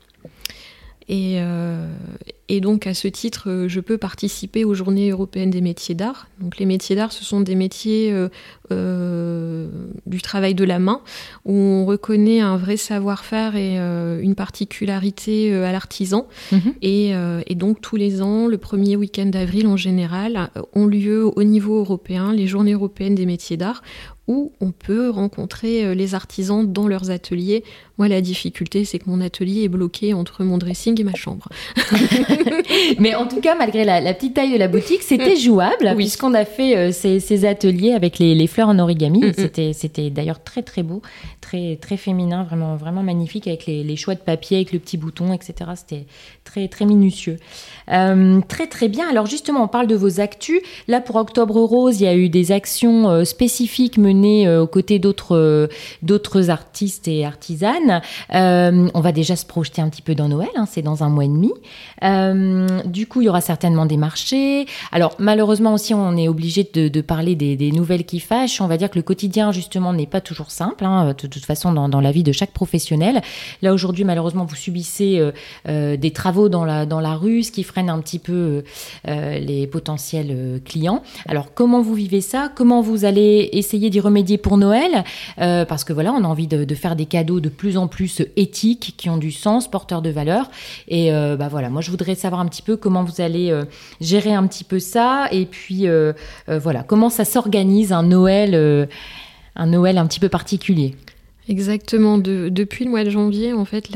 Et, 1.08 1.36
euh, 1.38 1.88
et, 2.50 2.60
donc, 2.62 2.88
à 2.88 2.94
ce 2.94 3.08
titre, 3.08 3.50
euh, 3.50 3.68
je 3.70 3.80
peux 3.80 3.98
participer 3.98 4.66
aux 4.66 4.74
Journées 4.74 5.12
européennes 5.12 5.52
des 5.52 5.62
métiers 5.62 5.96
d'art. 5.96 6.28
Donc, 6.42 6.58
les 6.58 6.66
métiers 6.66 6.96
d'art, 6.96 7.12
ce 7.12 7.24
sont 7.24 7.42
des 7.42 7.56
métiers 7.56 8.12
euh, 8.72 9.68
du 10.06 10.22
travail 10.22 10.56
de 10.56 10.64
la 10.64 10.80
main, 10.80 11.02
où 11.46 11.54
on 11.54 11.86
reconnaît 11.86 12.40
un 12.42 12.58
vrai 12.58 12.78
savoir-faire 12.78 13.56
et 13.56 13.78
une 13.78 14.36
particularité 14.36 15.54
à 15.54 15.72
l'artisan. 15.72 16.28
Mhm. 16.52 16.74
Et, 16.82 17.14
et, 17.48 17.56
donc, 17.56 17.82
tous 17.82 17.96
les 17.96 18.22
ans, 18.22 18.48
le 18.48 18.58
premier 18.58 18.96
week-end 18.96 19.26
d'avril 19.26 19.68
en 19.68 19.78
général, 19.78 20.50
ont 20.74 20.86
lieu 20.86 21.26
au 21.26 21.44
niveau 21.44 21.80
européen 21.80 22.34
les 22.34 22.48
Journées 22.48 22.74
européennes 22.74 23.16
des 23.16 23.26
métiers 23.26 23.58
d'art, 23.58 23.82
où 24.30 24.54
on 24.62 24.72
peut 24.72 25.10
rencontrer 25.10 25.84
euh, 25.84 25.96
les 25.96 26.14
artisans 26.14 26.72
dans 26.72 26.88
leurs 26.88 27.10
ateliers. 27.10 27.64
Moi, 27.98 28.08
la 28.08 28.22
difficulté, 28.22 28.86
c'est 28.86 29.00
que 29.00 29.10
mon 29.10 29.22
atelier 29.22 29.64
est 29.64 29.70
bloqué 29.70 30.14
entre 30.14 30.44
mon 30.44 30.60
dressing 30.60 31.02
et 31.02 31.04
ma 31.04 31.16
chambre. 31.16 31.50
Mais 33.00 33.16
en 33.16 33.28
tout 33.28 33.42
cas, 33.42 33.56
malgré 33.56 33.84
la, 33.84 34.14
petite 34.14 34.36
taille 34.36 34.54
de 34.54 34.58
la 34.58 34.68
boutique, 34.68 35.02
c'était 35.02 35.36
jouable, 35.36 35.94
puisqu'on 35.96 36.34
a 36.34 36.46
fait 36.46 36.76
euh, 36.76 36.92
ces, 36.92 37.46
ateliers 37.46 37.94
avec 37.94 38.20
les, 38.20 38.48
fleurs 38.48 38.70
en 38.70 38.80
origami. 38.80 39.24
C'était, 39.36 39.74
c'était 39.74 40.10
d'ailleurs 40.10 40.44
très 40.44 40.64
très 40.64 40.84
beau, 40.84 41.02
très 41.42 41.78
très 41.78 41.98
féminin, 41.98 42.44
vraiment 42.44 42.76
vraiment 42.76 43.04
magnifique 43.04 43.48
avec 43.48 43.66
les, 43.66 43.96
choix 43.96 44.16
de 44.16 44.20
papier, 44.20 44.58
avec 44.58 44.72
le 44.72 44.80
petit 44.80 44.98
bouton, 44.98 45.34
etc. 45.34 45.72
Très 46.50 46.68
très 46.68 46.86
minutieux. 46.86 47.38
Euh, 47.92 48.42
très 48.48 48.68
très 48.68 48.88
bien. 48.88 49.08
Alors 49.08 49.28
justement, 49.28 49.64
on 49.64 49.68
parle 49.68 49.88
de 49.88 49.96
vos 49.96 50.20
actus. 50.20 50.62
Là, 50.88 51.00
pour 51.00 51.16
Octobre 51.18 51.60
Rose, 51.62 52.02
il 52.02 52.06
y 52.06 52.08
a 52.08 52.16
eu 52.16 52.30
des 52.30 52.52
actions 52.52 53.24
spécifiques 53.24 53.98
menées 53.98 54.48
euh, 54.48 54.64
aux 54.64 54.68
côtés 54.68 55.00
d'autres 55.00 55.36
euh, 55.36 55.68
d'autres 56.02 56.50
artistes 56.50 57.08
et 57.08 57.26
artisanes. 57.26 58.02
Euh, 58.34 58.90
on 58.94 59.02
va 59.02 59.12
déjà 59.12 59.36
se 59.36 59.46
projeter 59.46 59.82
un 59.82 59.90
petit 59.90 60.02
peu 60.02 60.16
dans 60.16 60.28
Noël, 60.28 60.50
hein, 60.56 60.66
c'est 60.70 60.82
dans 60.82 61.04
un 61.04 61.10
mois 61.10 61.26
et 61.26 61.28
demi. 61.28 61.52
du 62.86 63.08
coup, 63.08 63.22
il 63.22 63.26
y 63.26 63.30
aura 63.30 63.42
certainement 63.42 63.86
des 63.86 63.98
marchés. 63.98 64.66
Alors 64.92 65.16
malheureusement 65.20 65.74
aussi, 65.74 65.94
on 65.94 66.16
est 66.18 66.28
obligé 66.28 66.70
de, 66.74 67.02
parler 67.02 67.36
des, 67.36 67.72
nouvelles 67.72 68.06
qui 68.06 68.20
fâchent. 68.20 68.62
On 68.62 68.68
va 68.68 68.78
dire 68.78 68.90
que 68.90 68.98
le 68.98 69.04
quotidien 69.04 69.52
justement 69.52 69.94
n'est 69.94 70.08
pas 70.08 70.22
toujours 70.22 70.52
simple. 70.52 70.86
Hein, 70.86 71.08
de, 71.08 71.28
toute 71.28 71.46
façon, 71.46 71.72
dans, 71.74 72.02
la 72.02 72.12
vie 72.12 72.24
de 72.24 72.32
chaque 72.32 72.52
professionnel. 72.52 73.22
Là 73.62 73.74
aujourd'hui, 73.74 74.04
malheureusement, 74.04 74.46
vous 74.46 74.56
subissez 74.56 75.22
des 75.66 76.12
travaux 76.12 76.39
dans 76.48 76.64
la 76.64 76.86
dans 76.86 77.02
la 77.02 77.16
rue, 77.16 77.44
ce 77.44 77.52
qui 77.52 77.64
freine 77.64 77.90
un 77.90 78.00
petit 78.00 78.20
peu 78.20 78.64
les 79.06 79.68
potentiels 79.68 80.62
clients. 80.64 81.04
Alors 81.28 81.54
comment 81.54 81.82
vous 81.82 81.96
vivez 81.96 82.22
ça? 82.22 82.50
Comment 82.56 82.82
vous 82.82 83.04
allez 83.04 83.50
essayer 83.54 83.90
d'y 83.90 84.00
remédier 84.00 84.38
pour 84.38 84.58
Noël, 84.58 85.04
euh, 85.40 85.66
parce 85.66 85.84
que 85.84 85.94
voilà, 85.94 86.14
on 86.14 86.24
a 86.24 86.28
envie 86.28 86.48
de, 86.48 86.76
faire 86.76 86.96
des 86.96 87.06
cadeaux 87.06 87.40
de 87.40 87.50
plus 87.50 87.78
en 87.78 87.88
plus 87.88 88.22
éthiques, 88.36 88.94
qui 88.98 89.10
ont 89.10 89.18
du 89.18 89.32
sens, 89.32 89.70
porteurs 89.70 90.02
de 90.02 90.10
valeur. 90.10 90.50
Et 90.88 91.12
euh, 91.14 91.36
bah 91.36 91.48
voilà, 91.50 91.70
moi 91.70 91.82
je 91.82 91.92
voudrais 91.92 92.16
savoir 92.16 92.42
un 92.42 92.48
petit 92.48 92.62
peu 92.62 92.78
comment 92.78 93.04
vous 93.04 93.22
allez 93.22 93.52
euh, 93.52 93.66
gérer 94.02 94.34
un 94.34 94.46
petit 94.48 94.64
peu 94.64 94.80
ça, 94.80 95.28
et 95.32 95.46
puis 95.46 95.88
voilà, 96.48 96.84
comment 96.84 97.10
ça 97.10 97.26
s'organise 97.26 97.92
un 97.92 98.04
Noël, 98.04 98.88
un 99.56 99.68
Noël 99.68 99.98
un 99.98 100.08
petit 100.08 100.20
peu 100.20 100.30
particulier? 100.30 100.96
Exactement. 101.50 102.20
depuis 102.20 102.86
le 102.86 102.92
mois 102.92 103.04
de 103.04 103.10
janvier, 103.10 103.54
en 103.54 103.66
fait, 103.66 103.90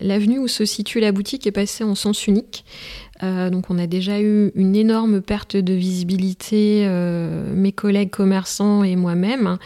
l'avenue 0.00 0.38
où 0.38 0.46
se 0.46 0.66
situe 0.66 1.00
la 1.00 1.10
boutique 1.10 1.46
est 1.46 1.52
passée 1.52 1.84
en 1.84 1.94
sens 1.94 2.26
unique. 2.26 2.66
Euh, 3.22 3.50
donc 3.50 3.70
on 3.70 3.78
a 3.78 3.86
déjà 3.86 4.20
eu 4.20 4.50
une 4.54 4.76
énorme 4.76 5.22
perte 5.22 5.56
de 5.56 5.72
visibilité, 5.72 6.84
euh, 6.86 7.54
mes 7.54 7.72
collègues 7.72 8.10
commerçants 8.10 8.84
et 8.84 8.96
moi-même. 8.96 9.58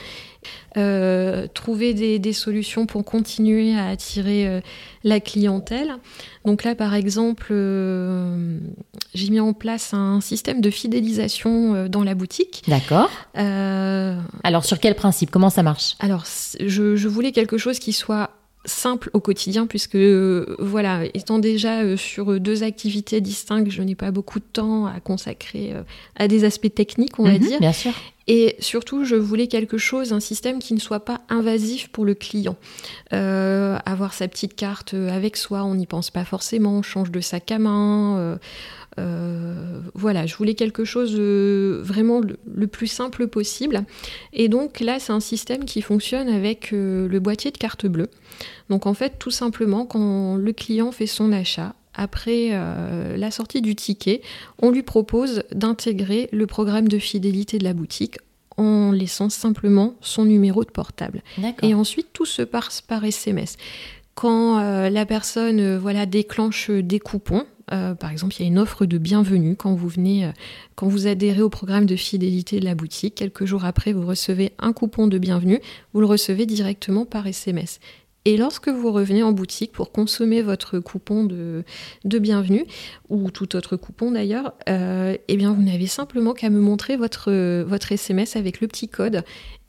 Euh, 0.76 1.46
trouver 1.54 1.94
des, 1.94 2.32
solutions 2.34 2.84
pour 2.84 3.02
continuer 3.02 3.74
à 3.74 3.88
attirer 3.88 4.46
euh, 4.46 4.60
la 5.04 5.20
clientèle. 5.20 5.96
Donc 6.44 6.64
là, 6.64 6.74
par 6.74 6.94
exemple, 6.94 7.46
euh, 7.50 8.58
j'ai 9.14 9.30
mis 9.30 9.40
en 9.40 9.54
place 9.54 9.94
un 9.94 10.20
système 10.20 10.60
de 10.60 10.68
fidélisation 10.68 11.88
dans 11.88 12.04
la 12.04 12.14
boutique. 12.14 12.62
D'accord. 12.68 13.10
Alors, 13.34 14.66
sur 14.66 14.78
quel 14.78 14.94
principe? 14.94 15.30
Comment 15.30 15.48
ça 15.48 15.62
marche? 15.62 15.96
Alors, 16.00 16.24
je, 16.60 17.08
voulais 17.08 17.32
quelque 17.32 17.56
chose 17.56 17.78
qui 17.78 17.94
soit 17.94 18.30
simple 18.66 19.10
au 19.12 19.20
quotidien 19.20 19.66
puisque 19.68 19.96
voilà 20.58 21.04
étant 21.14 21.38
déjà 21.38 21.96
sur 21.96 22.40
deux 22.40 22.64
activités 22.64 23.20
distinctes 23.20 23.70
je 23.70 23.80
n'ai 23.80 23.94
pas 23.94 24.10
beaucoup 24.10 24.40
de 24.40 24.44
temps 24.44 24.86
à 24.86 24.98
consacrer 24.98 25.72
à 26.16 26.26
des 26.26 26.42
aspects 26.42 26.74
techniques 26.74 27.20
on 27.20 27.22
va 27.22 27.34
mhm, 27.34 27.38
dire 27.38 27.60
bien 27.60 27.72
sûr 27.72 27.92
et 28.28 28.56
surtout, 28.58 29.04
je 29.04 29.14
voulais 29.14 29.46
quelque 29.46 29.78
chose, 29.78 30.12
un 30.12 30.20
système 30.20 30.58
qui 30.58 30.74
ne 30.74 30.80
soit 30.80 31.00
pas 31.00 31.20
invasif 31.28 31.88
pour 31.88 32.04
le 32.04 32.14
client. 32.14 32.56
Euh, 33.12 33.78
avoir 33.86 34.14
sa 34.14 34.26
petite 34.26 34.56
carte 34.56 34.94
avec 34.94 35.36
soi, 35.36 35.62
on 35.62 35.76
n'y 35.76 35.86
pense 35.86 36.10
pas 36.10 36.24
forcément, 36.24 36.78
on 36.78 36.82
change 36.82 37.12
de 37.12 37.20
sac 37.20 37.50
à 37.52 37.58
main. 37.58 38.18
Euh, 38.18 38.36
euh, 38.98 39.80
voilà, 39.94 40.26
je 40.26 40.34
voulais 40.34 40.54
quelque 40.54 40.84
chose 40.84 41.14
vraiment 41.14 42.20
le, 42.20 42.66
plus 42.66 42.88
simple 42.88 43.28
possible. 43.28 43.84
Et 44.32 44.48
donc 44.48 44.80
là, 44.80 44.98
c'est 44.98 45.12
un 45.12 45.20
système 45.20 45.64
qui 45.64 45.80
fonctionne 45.80 46.28
avec 46.28 46.72
le 46.72 47.18
boîtier 47.20 47.52
de 47.52 47.58
carte 47.58 47.86
bleue. 47.86 48.10
Donc 48.70 48.86
en 48.86 48.94
fait, 48.94 49.20
tout 49.20 49.30
simplement, 49.30 49.86
quand 49.86 50.34
le 50.34 50.52
client 50.52 50.90
fait 50.90 51.06
son 51.06 51.30
achat, 51.30 51.75
après 51.96 52.50
euh, 52.52 53.16
la 53.16 53.30
sortie 53.30 53.62
du 53.62 53.74
ticket, 53.74 54.20
on 54.60 54.70
lui 54.70 54.82
propose 54.82 55.42
d'intégrer 55.52 56.28
le 56.30 56.46
programme 56.46 56.88
de 56.88 56.98
fidélité 56.98 57.58
de 57.58 57.64
la 57.64 57.72
boutique 57.72 58.18
en 58.56 58.92
laissant 58.92 59.28
simplement 59.28 59.94
son 60.00 60.24
numéro 60.24 60.64
de 60.64 60.70
portable. 60.70 61.22
Et 61.62 61.74
ensuite, 61.74 62.08
tout 62.12 62.24
se 62.24 62.42
passe 62.42 62.80
par 62.80 63.04
SMS. 63.04 63.56
Quand 64.14 64.58
euh, 64.58 64.88
la 64.88 65.04
personne 65.04 65.60
euh, 65.60 65.78
voilà, 65.78 66.06
déclenche 66.06 66.70
des 66.70 67.00
coupons, 67.00 67.44
par 67.68 68.12
exemple, 68.12 68.36
il 68.38 68.42
y 68.42 68.44
a 68.44 68.46
une 68.46 68.60
offre 68.60 68.86
de 68.86 68.96
bienvenue 68.96 69.56
quand 69.56 69.74
vous 69.74 69.88
venez, 69.88 70.30
quand 70.76 70.86
vous 70.86 71.08
adhérez 71.08 71.42
au 71.42 71.48
programme 71.48 71.84
de 71.84 71.96
fidélité 71.96 72.60
de 72.60 72.64
la 72.64 72.76
boutique. 72.76 73.16
Quelques 73.16 73.44
jours 73.44 73.64
après, 73.64 73.92
vous 73.92 74.06
recevez 74.06 74.52
un 74.60 74.72
coupon 74.72 75.08
de 75.08 75.18
bienvenue. 75.18 75.60
Vous 75.92 75.98
le 75.98 76.06
recevez 76.06 76.46
directement 76.46 77.04
par 77.04 77.26
SMS. 77.26 77.80
Et 78.26 78.36
lorsque 78.36 78.68
vous 78.68 78.90
revenez 78.90 79.22
en 79.22 79.30
boutique 79.30 79.70
pour 79.70 79.92
consommer 79.92 80.42
votre 80.42 80.80
coupon 80.80 81.22
de, 81.22 81.64
bienvenue, 82.04 82.66
ou 83.08 83.30
tout 83.30 83.54
autre 83.54 83.76
coupon 83.76 84.10
d'ailleurs, 84.10 84.52
euh, 84.68 85.16
eh 85.28 85.36
bien 85.36 85.52
vous 85.52 85.62
n'avez 85.62 85.86
simplement 85.86 86.32
qu'à 86.32 86.50
me 86.50 86.58
montrer 86.58 86.96
votre, 86.96 87.62
votre 87.62 87.92
SMS 87.92 88.34
avec 88.34 88.60
le 88.60 88.66
petit 88.66 88.88
code. 88.88 89.22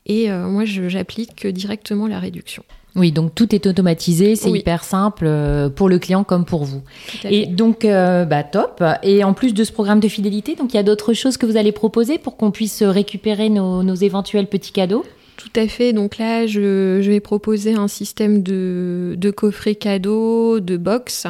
Et 0.08 0.32
euh, 0.32 0.48
moi, 0.48 0.66
j'applique 0.66 1.46
directement 1.46 2.08
la 2.08 2.18
réduction. 2.20 2.64
Oui, 2.96 3.12
donc 3.12 3.36
tout 3.36 3.54
est 3.54 3.68
automatisé, 3.68 4.36
c'est 4.36 4.50
hyper 4.50 4.84
simple 4.84 5.26
euh, 5.28 5.70
pour 5.70 5.88
le 5.88 6.00
client 6.00 6.24
comme 6.24 6.44
pour 6.44 6.64
vous. 6.64 6.82
Et 7.26 7.46
donc, 7.46 7.84
bah, 7.84 8.44
top. 8.44 8.84
Et 9.04 9.24
en 9.24 9.34
plus 9.36 9.54
de 9.54 9.64
ce 9.64 9.72
programme 9.72 10.00
de 10.00 10.08
fidélité, 10.08 10.56
donc 10.56 10.74
il 10.74 10.78
y 10.78 10.80
a 10.80 10.84
d'autres 10.84 11.14
choses 11.14 11.38
que 11.38 11.46
vous 11.46 11.58
allez 11.58 11.72
proposer 11.72 12.18
pour 12.18 12.38
qu'on 12.38 12.50
puisse 12.50 12.82
récupérer 12.82 13.50
nos 13.50 13.94
éventuels 13.94 14.48
petits 14.48 14.72
cadeaux? 14.72 15.06
Tout 15.38 15.50
à 15.56 15.68
fait. 15.68 15.94
Donc 15.94 16.18
là, 16.18 16.46
je, 16.46 17.00
vais 17.00 17.20
proposer 17.20 17.76
un 17.76 17.88
système 17.88 18.44
de, 18.44 19.16
de 19.18 19.32
coffret 19.32 19.76
cadeau, 19.76 20.60
de 20.60 20.76
box. 20.76 21.28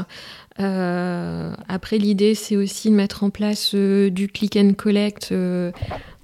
Euh, 0.59 1.51
après, 1.67 1.97
l'idée, 1.97 2.33
c'est 2.33 2.55
aussi 2.55 2.89
de 2.89 2.95
mettre 2.95 3.23
en 3.23 3.29
place 3.29 3.71
euh, 3.75 4.09
du 4.09 4.27
click 4.27 4.57
and 4.57 4.73
collect 4.73 5.29
euh, 5.31 5.71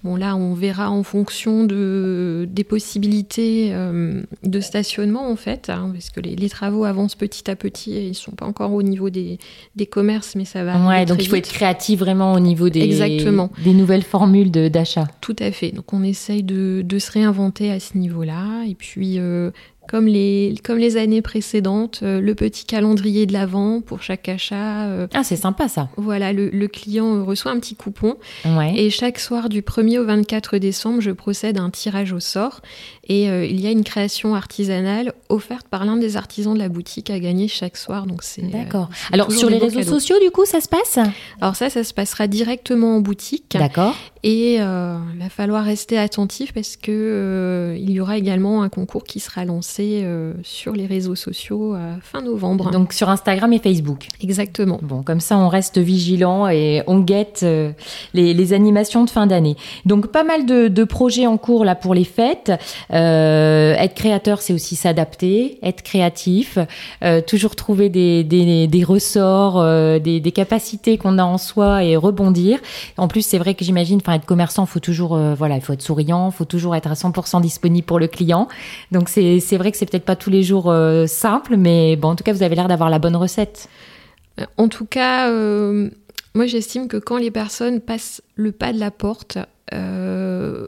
Bon, 0.04 0.18
là, 0.18 0.36
on 0.36 0.54
verra 0.54 0.92
en 0.92 1.02
fonction 1.02 1.64
de, 1.64 2.46
des 2.52 2.66
possibilités 2.66 3.70
euh, 3.72 4.22
de 4.44 4.60
stationnement, 4.60 5.32
en 5.32 5.38
fait, 5.38 5.70
hein, 5.70 5.92
parce 5.94 6.10
que 6.10 6.20
les, 6.20 6.50
travaux 6.50 6.84
avancent 6.84 7.16
petit 7.16 7.50
à 7.50 7.56
petit 7.56 7.94
et 7.94 8.04
ils 8.04 8.10
ne 8.10 8.14
sont 8.14 8.34
pas 8.34 8.46
encore 8.46 8.74
au 8.74 8.84
niveau 8.84 9.10
des, 9.10 9.40
des 9.78 9.86
commerces, 9.86 10.36
mais 10.36 10.44
ça 10.44 10.66
va. 10.66 10.86
Ouais, 10.86 11.06
donc 11.06 11.24
il 11.24 11.30
faut 11.30 11.38
être 11.38 11.52
créatif 11.52 12.00
vraiment 12.00 12.34
au 12.34 12.42
niveau 12.42 12.68
des, 12.70 12.82
Exactement. 12.82 13.50
des 13.64 13.74
nouvelles 13.74 14.04
formules 14.04 14.52
d'achat. 14.52 15.08
Tout 15.22 15.38
à 15.40 15.52
fait. 15.52 15.72
Donc, 15.72 15.94
on 15.94 16.04
essaye 16.04 16.44
de, 16.44 16.82
de 16.84 17.00
se 17.00 17.10
réinventer 17.10 17.72
à 17.72 17.80
ce 17.80 17.98
niveau-là. 17.98 18.66
Et 18.68 18.76
puis, 18.76 19.20
euh, 19.20 19.52
comme 19.88 20.08
les, 20.08 20.56
comme 20.64 20.78
les 20.78 20.98
années 20.98 21.22
précédentes, 21.22 22.00
euh, 22.04 22.22
le 22.22 22.36
petit 22.36 22.66
calendrier 22.66 23.26
de 23.26 23.34
l'avant 23.34 23.82
pour 23.82 24.02
chaque 24.02 24.30
achat. 24.30 24.86
Euh, 24.86 25.08
ah, 25.14 25.24
c'est 25.24 25.36
sympa 25.36 25.68
ça. 25.68 25.90
Voilà, 25.98 26.34
le, 26.34 26.50
le, 26.50 26.68
client 26.68 27.24
reçoit 27.24 27.52
un 27.52 27.60
petit 27.60 27.76
coupon. 27.76 28.18
Ouais. 28.46 28.74
Et 28.76 28.90
chaque 28.90 29.20
soir 29.20 29.50
du 29.50 29.62
1er 29.62 30.00
au 30.00 30.06
24 30.06 30.58
décembre, 30.58 31.02
je 31.02 31.12
procède 31.12 31.58
à 31.58 31.62
un 31.62 31.70
tirage 31.70 32.14
au 32.14 32.20
sort. 32.20 32.62
Et 33.08 33.30
euh, 33.30 33.46
il 33.46 33.60
y 33.60 33.68
a 33.68 33.72
une 33.72 33.84
création 33.84 34.34
artisanale 34.34 35.14
offerte 35.30 35.68
par 35.68 35.86
l'un 35.86 35.98
des 35.98 36.16
artisans 36.16 36.54
de 36.54 36.60
la 36.60 36.70
boutique 36.70 37.10
à 37.10 37.20
gagner 37.20 37.48
chaque 37.48 37.78
soir. 37.78 38.06
Donc 38.06 38.24
c'est 38.24 38.44
D'accord. 38.44 38.90
Alors 39.12 39.32
sur 39.32 39.50
les 39.50 39.58
réseaux 39.58 39.84
sociaux, 39.84 40.16
du 40.22 40.32
coup, 40.32 40.46
ça 40.46 40.62
se 40.62 40.70
passe? 40.70 41.00
Alors 41.42 41.56
ça, 41.56 41.70
ça 41.70 41.84
se 41.84 41.94
passera 41.94 42.28
directement 42.28 42.98
en 42.98 43.00
boutique. 43.02 43.58
D'accord. 43.58 43.96
Et 44.24 44.56
il 44.56 44.60
va 44.60 45.30
falloir 45.30 45.64
rester 45.64 45.98
attentif 45.98 46.54
parce 46.54 46.78
que 46.78 47.76
il 47.78 47.92
y 47.92 48.00
aura 48.00 48.18
également 48.18 48.64
un 48.64 48.70
concours 48.70 49.04
qui 49.04 49.20
sera 49.20 49.46
lancé 49.46 50.02
euh, 50.04 50.34
sur 50.44 50.74
les 50.74 50.86
réseaux 50.86 51.16
sociaux 51.16 51.76
fin 52.02 52.22
novembre. 52.22 52.72
Donc 52.72 52.94
sur 52.94 53.10
Instagram 53.10 53.52
et 53.54 53.60
Facebook. 53.60 54.08
Exactement. 54.22 54.80
Bon, 54.82 55.04
comme 55.04 55.20
ça 55.20 55.38
on 55.38 55.48
reste 55.48 55.78
vigilant 55.78 56.48
et 56.48 56.84
on 56.88 57.00
guette 57.00 57.42
euh, 57.44 57.72
les, 58.14 58.54
animations 58.54 59.04
de 59.04 59.10
fin 59.10 59.28
d'année. 59.28 59.56
Donc 59.86 60.08
pas 60.08 60.24
mal 60.24 60.46
de, 60.46 60.84
projets 60.84 61.28
en 61.28 61.38
cours 61.38 61.66
là 61.66 61.76
pour 61.76 61.94
les 61.94 62.04
fêtes. 62.04 62.52
Euh, 62.92 63.74
être 63.76 63.94
créateur, 63.94 64.42
c'est 64.42 64.54
aussi 64.54 64.76
s'adapter, 64.76 65.60
être 65.64 65.82
créatif, 65.82 66.58
toujours 67.28 67.56
trouver 67.56 67.90
des, 67.90 68.24
des, 68.24 68.84
ressorts, 68.84 69.64
des, 70.00 70.20
des, 70.20 70.32
capacités 70.32 70.98
qu'on 70.98 71.18
a 71.18 71.24
en 71.24 71.38
soi 71.38 71.84
et 71.84 71.96
rebondir. 71.96 72.60
En 72.98 73.08
plus, 73.08 73.26
c'est 73.26 73.38
vrai 73.38 73.56
que 73.56 73.64
j'imagine, 73.64 74.00
enfin 74.04 74.13
être 74.16 74.26
commerçant, 74.26 74.66
faut 74.66 74.80
toujours, 74.80 75.18
voilà, 75.36 75.56
il 75.56 75.62
faut 75.62 75.74
être 75.74 75.82
souriant, 75.82 76.32
faut 76.32 76.46
toujours 76.46 76.76
être 76.76 76.90
à 76.90 76.94
100% 76.94 77.42
disponible 77.42 77.86
pour 77.86 78.00
le 78.00 78.08
client. 78.08 78.48
Donc 78.92 79.10
c'est 79.10 79.58
vrai 79.58 79.72
que 79.72 79.78
c'est 79.78 79.90
peut-être 79.90 80.06
pas 80.06 80.16
tous 80.16 80.30
les 80.30 80.44
jours 80.44 80.70
euh, 80.70 81.08
simple, 81.08 81.58
mais 81.58 81.96
bon, 81.96 82.10
en 82.10 82.16
tout 82.16 82.24
cas, 82.24 82.34
vous 82.34 82.44
avez 82.44 82.56
l'air 82.56 82.68
d'avoir 82.68 82.90
la 82.90 83.00
bonne 83.00 83.16
recette. 83.16 83.70
Euh, 84.40 84.46
en 84.58 84.68
tout 84.68 84.86
cas, 84.86 85.30
euh, 85.30 85.90
moi 86.34 86.46
j'estime 86.46 86.88
que 86.88 86.98
quand 86.98 87.18
les 87.18 87.32
personnes 87.32 87.80
passent 87.80 88.22
le 88.36 88.52
pas 88.52 88.74
de 88.74 88.80
la 88.80 88.92
porte, 88.92 89.38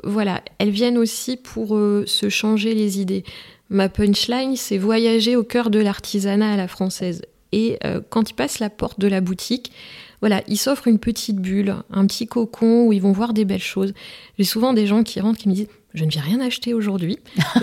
voilà, 0.03 0.41
elles 0.57 0.71
viennent 0.71 0.97
aussi 0.97 1.37
pour 1.37 1.69
se 1.69 2.29
changer 2.29 2.73
les 2.73 2.99
idées. 2.99 3.23
Ma 3.69 3.87
punchline, 3.87 4.55
c'est 4.55 4.79
voyager 4.79 5.35
au 5.35 5.43
cœur 5.43 5.69
de 5.69 5.77
l'artisanat 5.77 6.53
à 6.53 6.57
la 6.57 6.67
française. 6.67 7.21
Et 7.51 7.77
quand 8.09 8.31
ils 8.31 8.33
passent 8.33 8.57
la 8.57 8.71
porte 8.71 8.99
de 8.99 9.07
la 9.07 9.21
boutique, 9.21 9.71
voilà, 10.25 10.41
ils 10.47 10.57
s'offrent 10.57 10.87
une 10.87 10.97
petite 10.97 11.35
bulle, 11.35 11.75
un 11.91 12.07
petit 12.07 12.25
cocon 12.25 12.87
où 12.87 12.91
ils 12.91 12.99
vont 12.99 13.11
voir 13.11 13.31
des 13.31 13.45
belles 13.45 13.61
choses. 13.61 13.93
J'ai 14.39 14.43
souvent 14.43 14.73
des 14.73 14.87
gens 14.87 15.03
qui 15.03 15.19
rentrent 15.19 15.37
qui 15.37 15.47
me 15.47 15.53
disent 15.53 15.67
je 15.93 16.03
ne 16.03 16.09
vais 16.09 16.19
rien 16.19 16.39
acheter 16.39 16.73
aujourd'hui. 16.73 17.19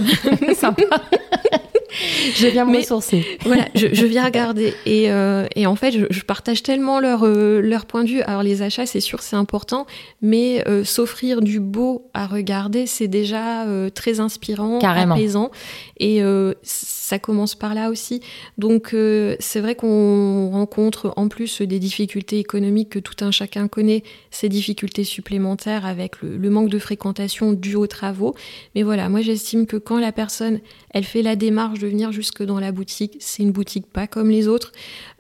Sympa. 0.55 0.85
je 2.37 2.47
viens 2.49 2.65
me 2.65 2.77
ressourcer. 2.77 3.25
voilà, 3.45 3.67
je, 3.75 4.07
viens 4.07 4.25
regarder. 4.25 4.75
Et, 4.87 5.11
euh, 5.11 5.47
et 5.57 5.67
en 5.67 5.77
fait, 5.77 5.93
je, 5.93 6.23
partage 6.23 6.63
tellement 6.63 7.01
leur, 7.01 7.25
euh, 7.25 7.61
leur 7.61 7.87
point 7.87 8.05
de 8.05 8.09
vue. 8.09 8.23
Alors, 8.23 8.43
les 8.43 8.63
achats, 8.63 8.87
c'est 8.87 9.01
sûr, 9.01 9.23
c'est 9.23 9.37
important, 9.37 9.87
mais 10.21 10.67
euh, 10.69 10.85
s'offrir 10.85 11.41
du 11.41 11.61
beau 11.61 12.11
à 12.15 12.27
regarder, 12.27 12.87
c'est 12.87 13.09
déjà 13.09 13.67
très 13.95 14.21
inspirant, 14.21 14.79
Carrément. 14.79 15.15
apaisant. 15.15 15.51
Et 15.99 16.23
ça 16.63 17.19
commence 17.19 17.55
par 17.55 17.75
là 17.75 17.91
aussi. 17.91 18.21
Donc, 18.59 18.95
c'est 19.39 19.61
vrai 19.61 19.75
qu'on 19.75 20.51
rencontre 20.51 21.13
en 21.17 21.29
plus 21.29 21.63
des 21.63 21.79
difficultés 21.79 22.39
économiques 22.39 22.91
que 22.91 22.99
tout 22.99 23.25
un 23.25 23.31
chacun 23.31 23.69
connaît, 23.69 24.03
ces 24.31 24.49
difficultés 24.49 25.05
supplémentaires 25.05 25.87
avec 25.87 26.23
le, 26.23 26.37
le 26.37 26.51
manque 26.51 26.71
de 26.71 26.79
fréquentation 26.79 27.53
dû 27.53 27.77
aux 27.77 27.87
travaux. 27.87 28.35
Mais 28.75 28.83
voilà, 28.83 29.09
moi, 29.09 29.21
j'estime 29.21 29.67
que 29.67 29.77
quand 29.77 29.99
la 29.99 30.13
personne, 30.13 30.61
elle 30.91 31.05
fait 31.05 31.23
la 31.23 31.37
démarche 31.37 31.79
de 31.83 31.89
venir 31.89 32.13
jusque 32.13 32.43
dans 32.43 32.61
la 32.61 32.73
boutique. 32.73 33.17
C'est 33.21 33.43
une 33.43 33.53
boutique 33.53 33.87
pas 33.87 34.07
comme 34.07 34.31
les 34.31 34.49
autres. 34.49 34.73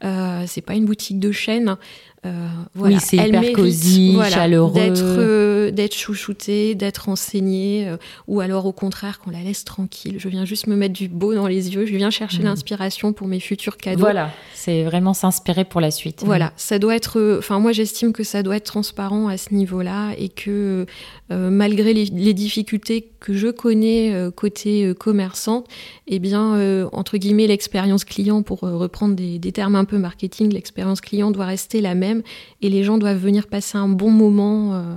Euh, 0.04 0.44
c'est 0.46 0.60
pas 0.60 0.74
une 0.74 0.84
boutique 0.84 1.20
de 1.20 1.32
chaîne. 1.32 1.76
Euh, 2.24 2.46
voilà, 2.74 2.96
oui, 2.96 3.02
c'est 3.04 3.16
hyper 3.16 3.52
cosy, 3.52 4.16
chaleureux. 4.30 4.72
D'être, 4.72 5.02
euh, 5.02 5.72
d'être 5.72 5.96
chouchouté, 5.96 6.76
d'être 6.76 7.08
enseigné, 7.08 7.88
euh, 7.88 7.96
ou 8.28 8.40
alors 8.40 8.66
au 8.66 8.72
contraire 8.72 9.18
qu'on 9.18 9.32
la 9.32 9.42
laisse 9.42 9.64
tranquille. 9.64 10.16
Je 10.18 10.28
viens 10.28 10.44
juste 10.44 10.68
me 10.68 10.76
mettre 10.76 10.94
du 10.94 11.08
beau 11.08 11.34
dans 11.34 11.48
les 11.48 11.74
yeux, 11.74 11.84
je 11.84 11.96
viens 11.96 12.10
chercher 12.10 12.38
mm. 12.38 12.44
l'inspiration 12.44 13.12
pour 13.12 13.26
mes 13.26 13.40
futurs 13.40 13.76
cadeaux. 13.76 13.98
Voilà, 13.98 14.30
c'est 14.54 14.84
vraiment 14.84 15.14
s'inspirer 15.14 15.64
pour 15.64 15.80
la 15.80 15.90
suite. 15.90 16.22
Voilà, 16.24 16.52
ça 16.56 16.78
doit 16.78 16.94
être, 16.94 17.38
enfin 17.38 17.58
moi 17.58 17.72
j'estime 17.72 18.12
que 18.12 18.22
ça 18.22 18.44
doit 18.44 18.56
être 18.56 18.66
transparent 18.66 19.26
à 19.26 19.36
ce 19.36 19.52
niveau-là 19.52 20.12
et 20.16 20.28
que 20.28 20.86
malgré 21.30 21.94
les, 21.94 22.04
les, 22.04 22.34
difficultés 22.34 23.08
que 23.18 23.32
je 23.32 23.48
connais 23.48 24.14
côté 24.36 24.92
commerçant, 24.98 25.64
eh 26.06 26.18
bien 26.18 26.86
entre 26.92 27.16
guillemets 27.16 27.46
l'expérience 27.46 28.04
client, 28.04 28.42
pour 28.42 28.60
reprendre 28.60 29.16
des, 29.16 29.38
des 29.38 29.50
termes 29.50 29.74
un 29.74 29.86
peu 29.86 29.91
marketing, 29.98 30.52
l'expérience 30.52 31.00
client 31.00 31.30
doit 31.30 31.46
rester 31.46 31.80
la 31.80 31.94
même 31.94 32.22
et 32.60 32.68
les 32.68 32.84
gens 32.84 32.98
doivent 32.98 33.18
venir 33.18 33.46
passer 33.46 33.78
un 33.78 33.88
bon 33.88 34.10
moment 34.10 34.74
euh, 34.74 34.94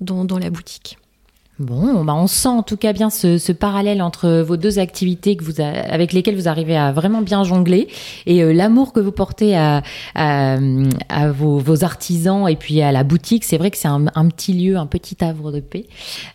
dans, 0.00 0.38
la 0.38 0.50
boutique. 0.50 0.98
Bon, 1.58 2.04
bah 2.04 2.12
on 2.14 2.26
sent 2.26 2.48
en 2.48 2.62
tout 2.62 2.76
cas 2.76 2.92
bien 2.92 3.08
ce, 3.08 3.50
parallèle 3.52 4.02
entre 4.02 4.42
vos 4.42 4.58
deux 4.58 4.78
activités 4.78 5.36
que 5.36 5.44
vous 5.44 5.62
avec 5.62 6.12
lesquelles 6.12 6.36
vous 6.36 6.48
arrivez 6.48 6.76
à 6.76 6.92
vraiment 6.92 7.22
bien 7.22 7.44
jongler 7.44 7.88
et 8.26 8.42
euh, 8.42 8.52
l'amour 8.52 8.92
que 8.92 9.00
vous 9.00 9.10
portez 9.10 9.56
à, 9.56 9.82
à, 10.14 10.58
vos, 11.32 11.82
artisans 11.82 12.46
et 12.46 12.56
puis 12.56 12.82
à 12.82 12.92
la 12.92 13.04
boutique. 13.04 13.42
C'est 13.42 13.56
vrai 13.56 13.70
que 13.70 13.78
c'est 13.78 13.88
un, 13.88 14.28
petit 14.28 14.52
lieu, 14.52 14.76
un 14.76 14.84
petit 14.84 15.16
havre 15.24 15.50
de 15.50 15.60
paix. 15.60 15.86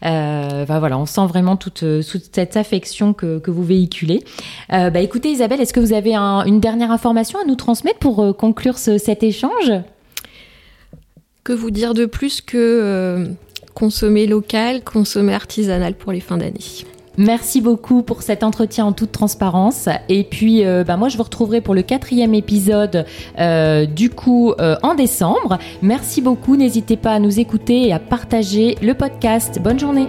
Euh, 0.04 0.66
bah 0.66 0.80
voilà, 0.80 0.98
on 0.98 1.06
sent 1.06 1.28
vraiment 1.28 1.56
toute, 1.56 1.86
toute 2.10 2.30
cette 2.34 2.58
affection 2.58 3.14
que, 3.14 3.38
que 3.38 3.52
vous 3.52 3.64
véhiculez. 3.64 4.24
Euh, 4.74 4.90
bah 4.90 5.02
écoutez 5.02 5.30
Isabelle, 5.30 5.62
est-ce 5.62 5.74
que 5.74 5.80
vous 5.80 5.94
avez 5.94 6.16
une 6.16 6.60
dernière 6.60 6.90
information 6.90 7.38
à 7.40 7.46
nous 7.46 7.56
transmettre 7.56 8.00
pour 8.00 8.24
euh, 8.24 8.34
conclure 8.34 8.80
cet 8.80 9.22
échange? 9.22 9.72
Que 11.44 11.54
vous 11.54 11.70
dire 11.70 11.94
de 11.94 12.08
plus 12.08 12.42
que 12.42 13.36
consommer 13.74 14.28
local, 14.28 14.84
consommer 14.84 15.34
artisanal 15.34 15.94
pour 15.94 16.12
les 16.12 16.20
fins 16.20 16.38
d'année. 16.38 16.86
Merci 17.18 17.60
beaucoup 17.60 18.04
pour 18.04 18.22
cet 18.22 18.44
entretien 18.44 18.86
en 18.86 18.94
toute 18.94 19.12
transparence. 19.12 19.90
Et 20.08 20.24
puis, 20.24 20.66
euh, 20.66 20.84
bah, 20.84 20.98
moi, 20.98 21.10
je 21.10 21.18
vous 21.18 21.24
retrouverai 21.24 21.62
pour 21.62 21.76
le 21.76 21.82
quatrième 21.82 22.34
épisode 22.34 23.06
euh, 23.38 23.86
du 23.86 24.10
coup 24.10 24.54
euh, 24.60 24.76
en 24.82 24.96
décembre. 24.96 25.60
Merci 25.82 26.22
beaucoup. 26.22 26.56
N'hésitez 26.56 26.98
pas 26.98 27.12
à 27.12 27.20
nous 27.20 27.40
écouter 27.40 27.88
et 27.88 27.94
à 27.94 28.00
partager 28.00 28.78
le 28.82 28.94
podcast. 28.94 29.60
Bonne 29.62 29.80
journée. 29.80 30.08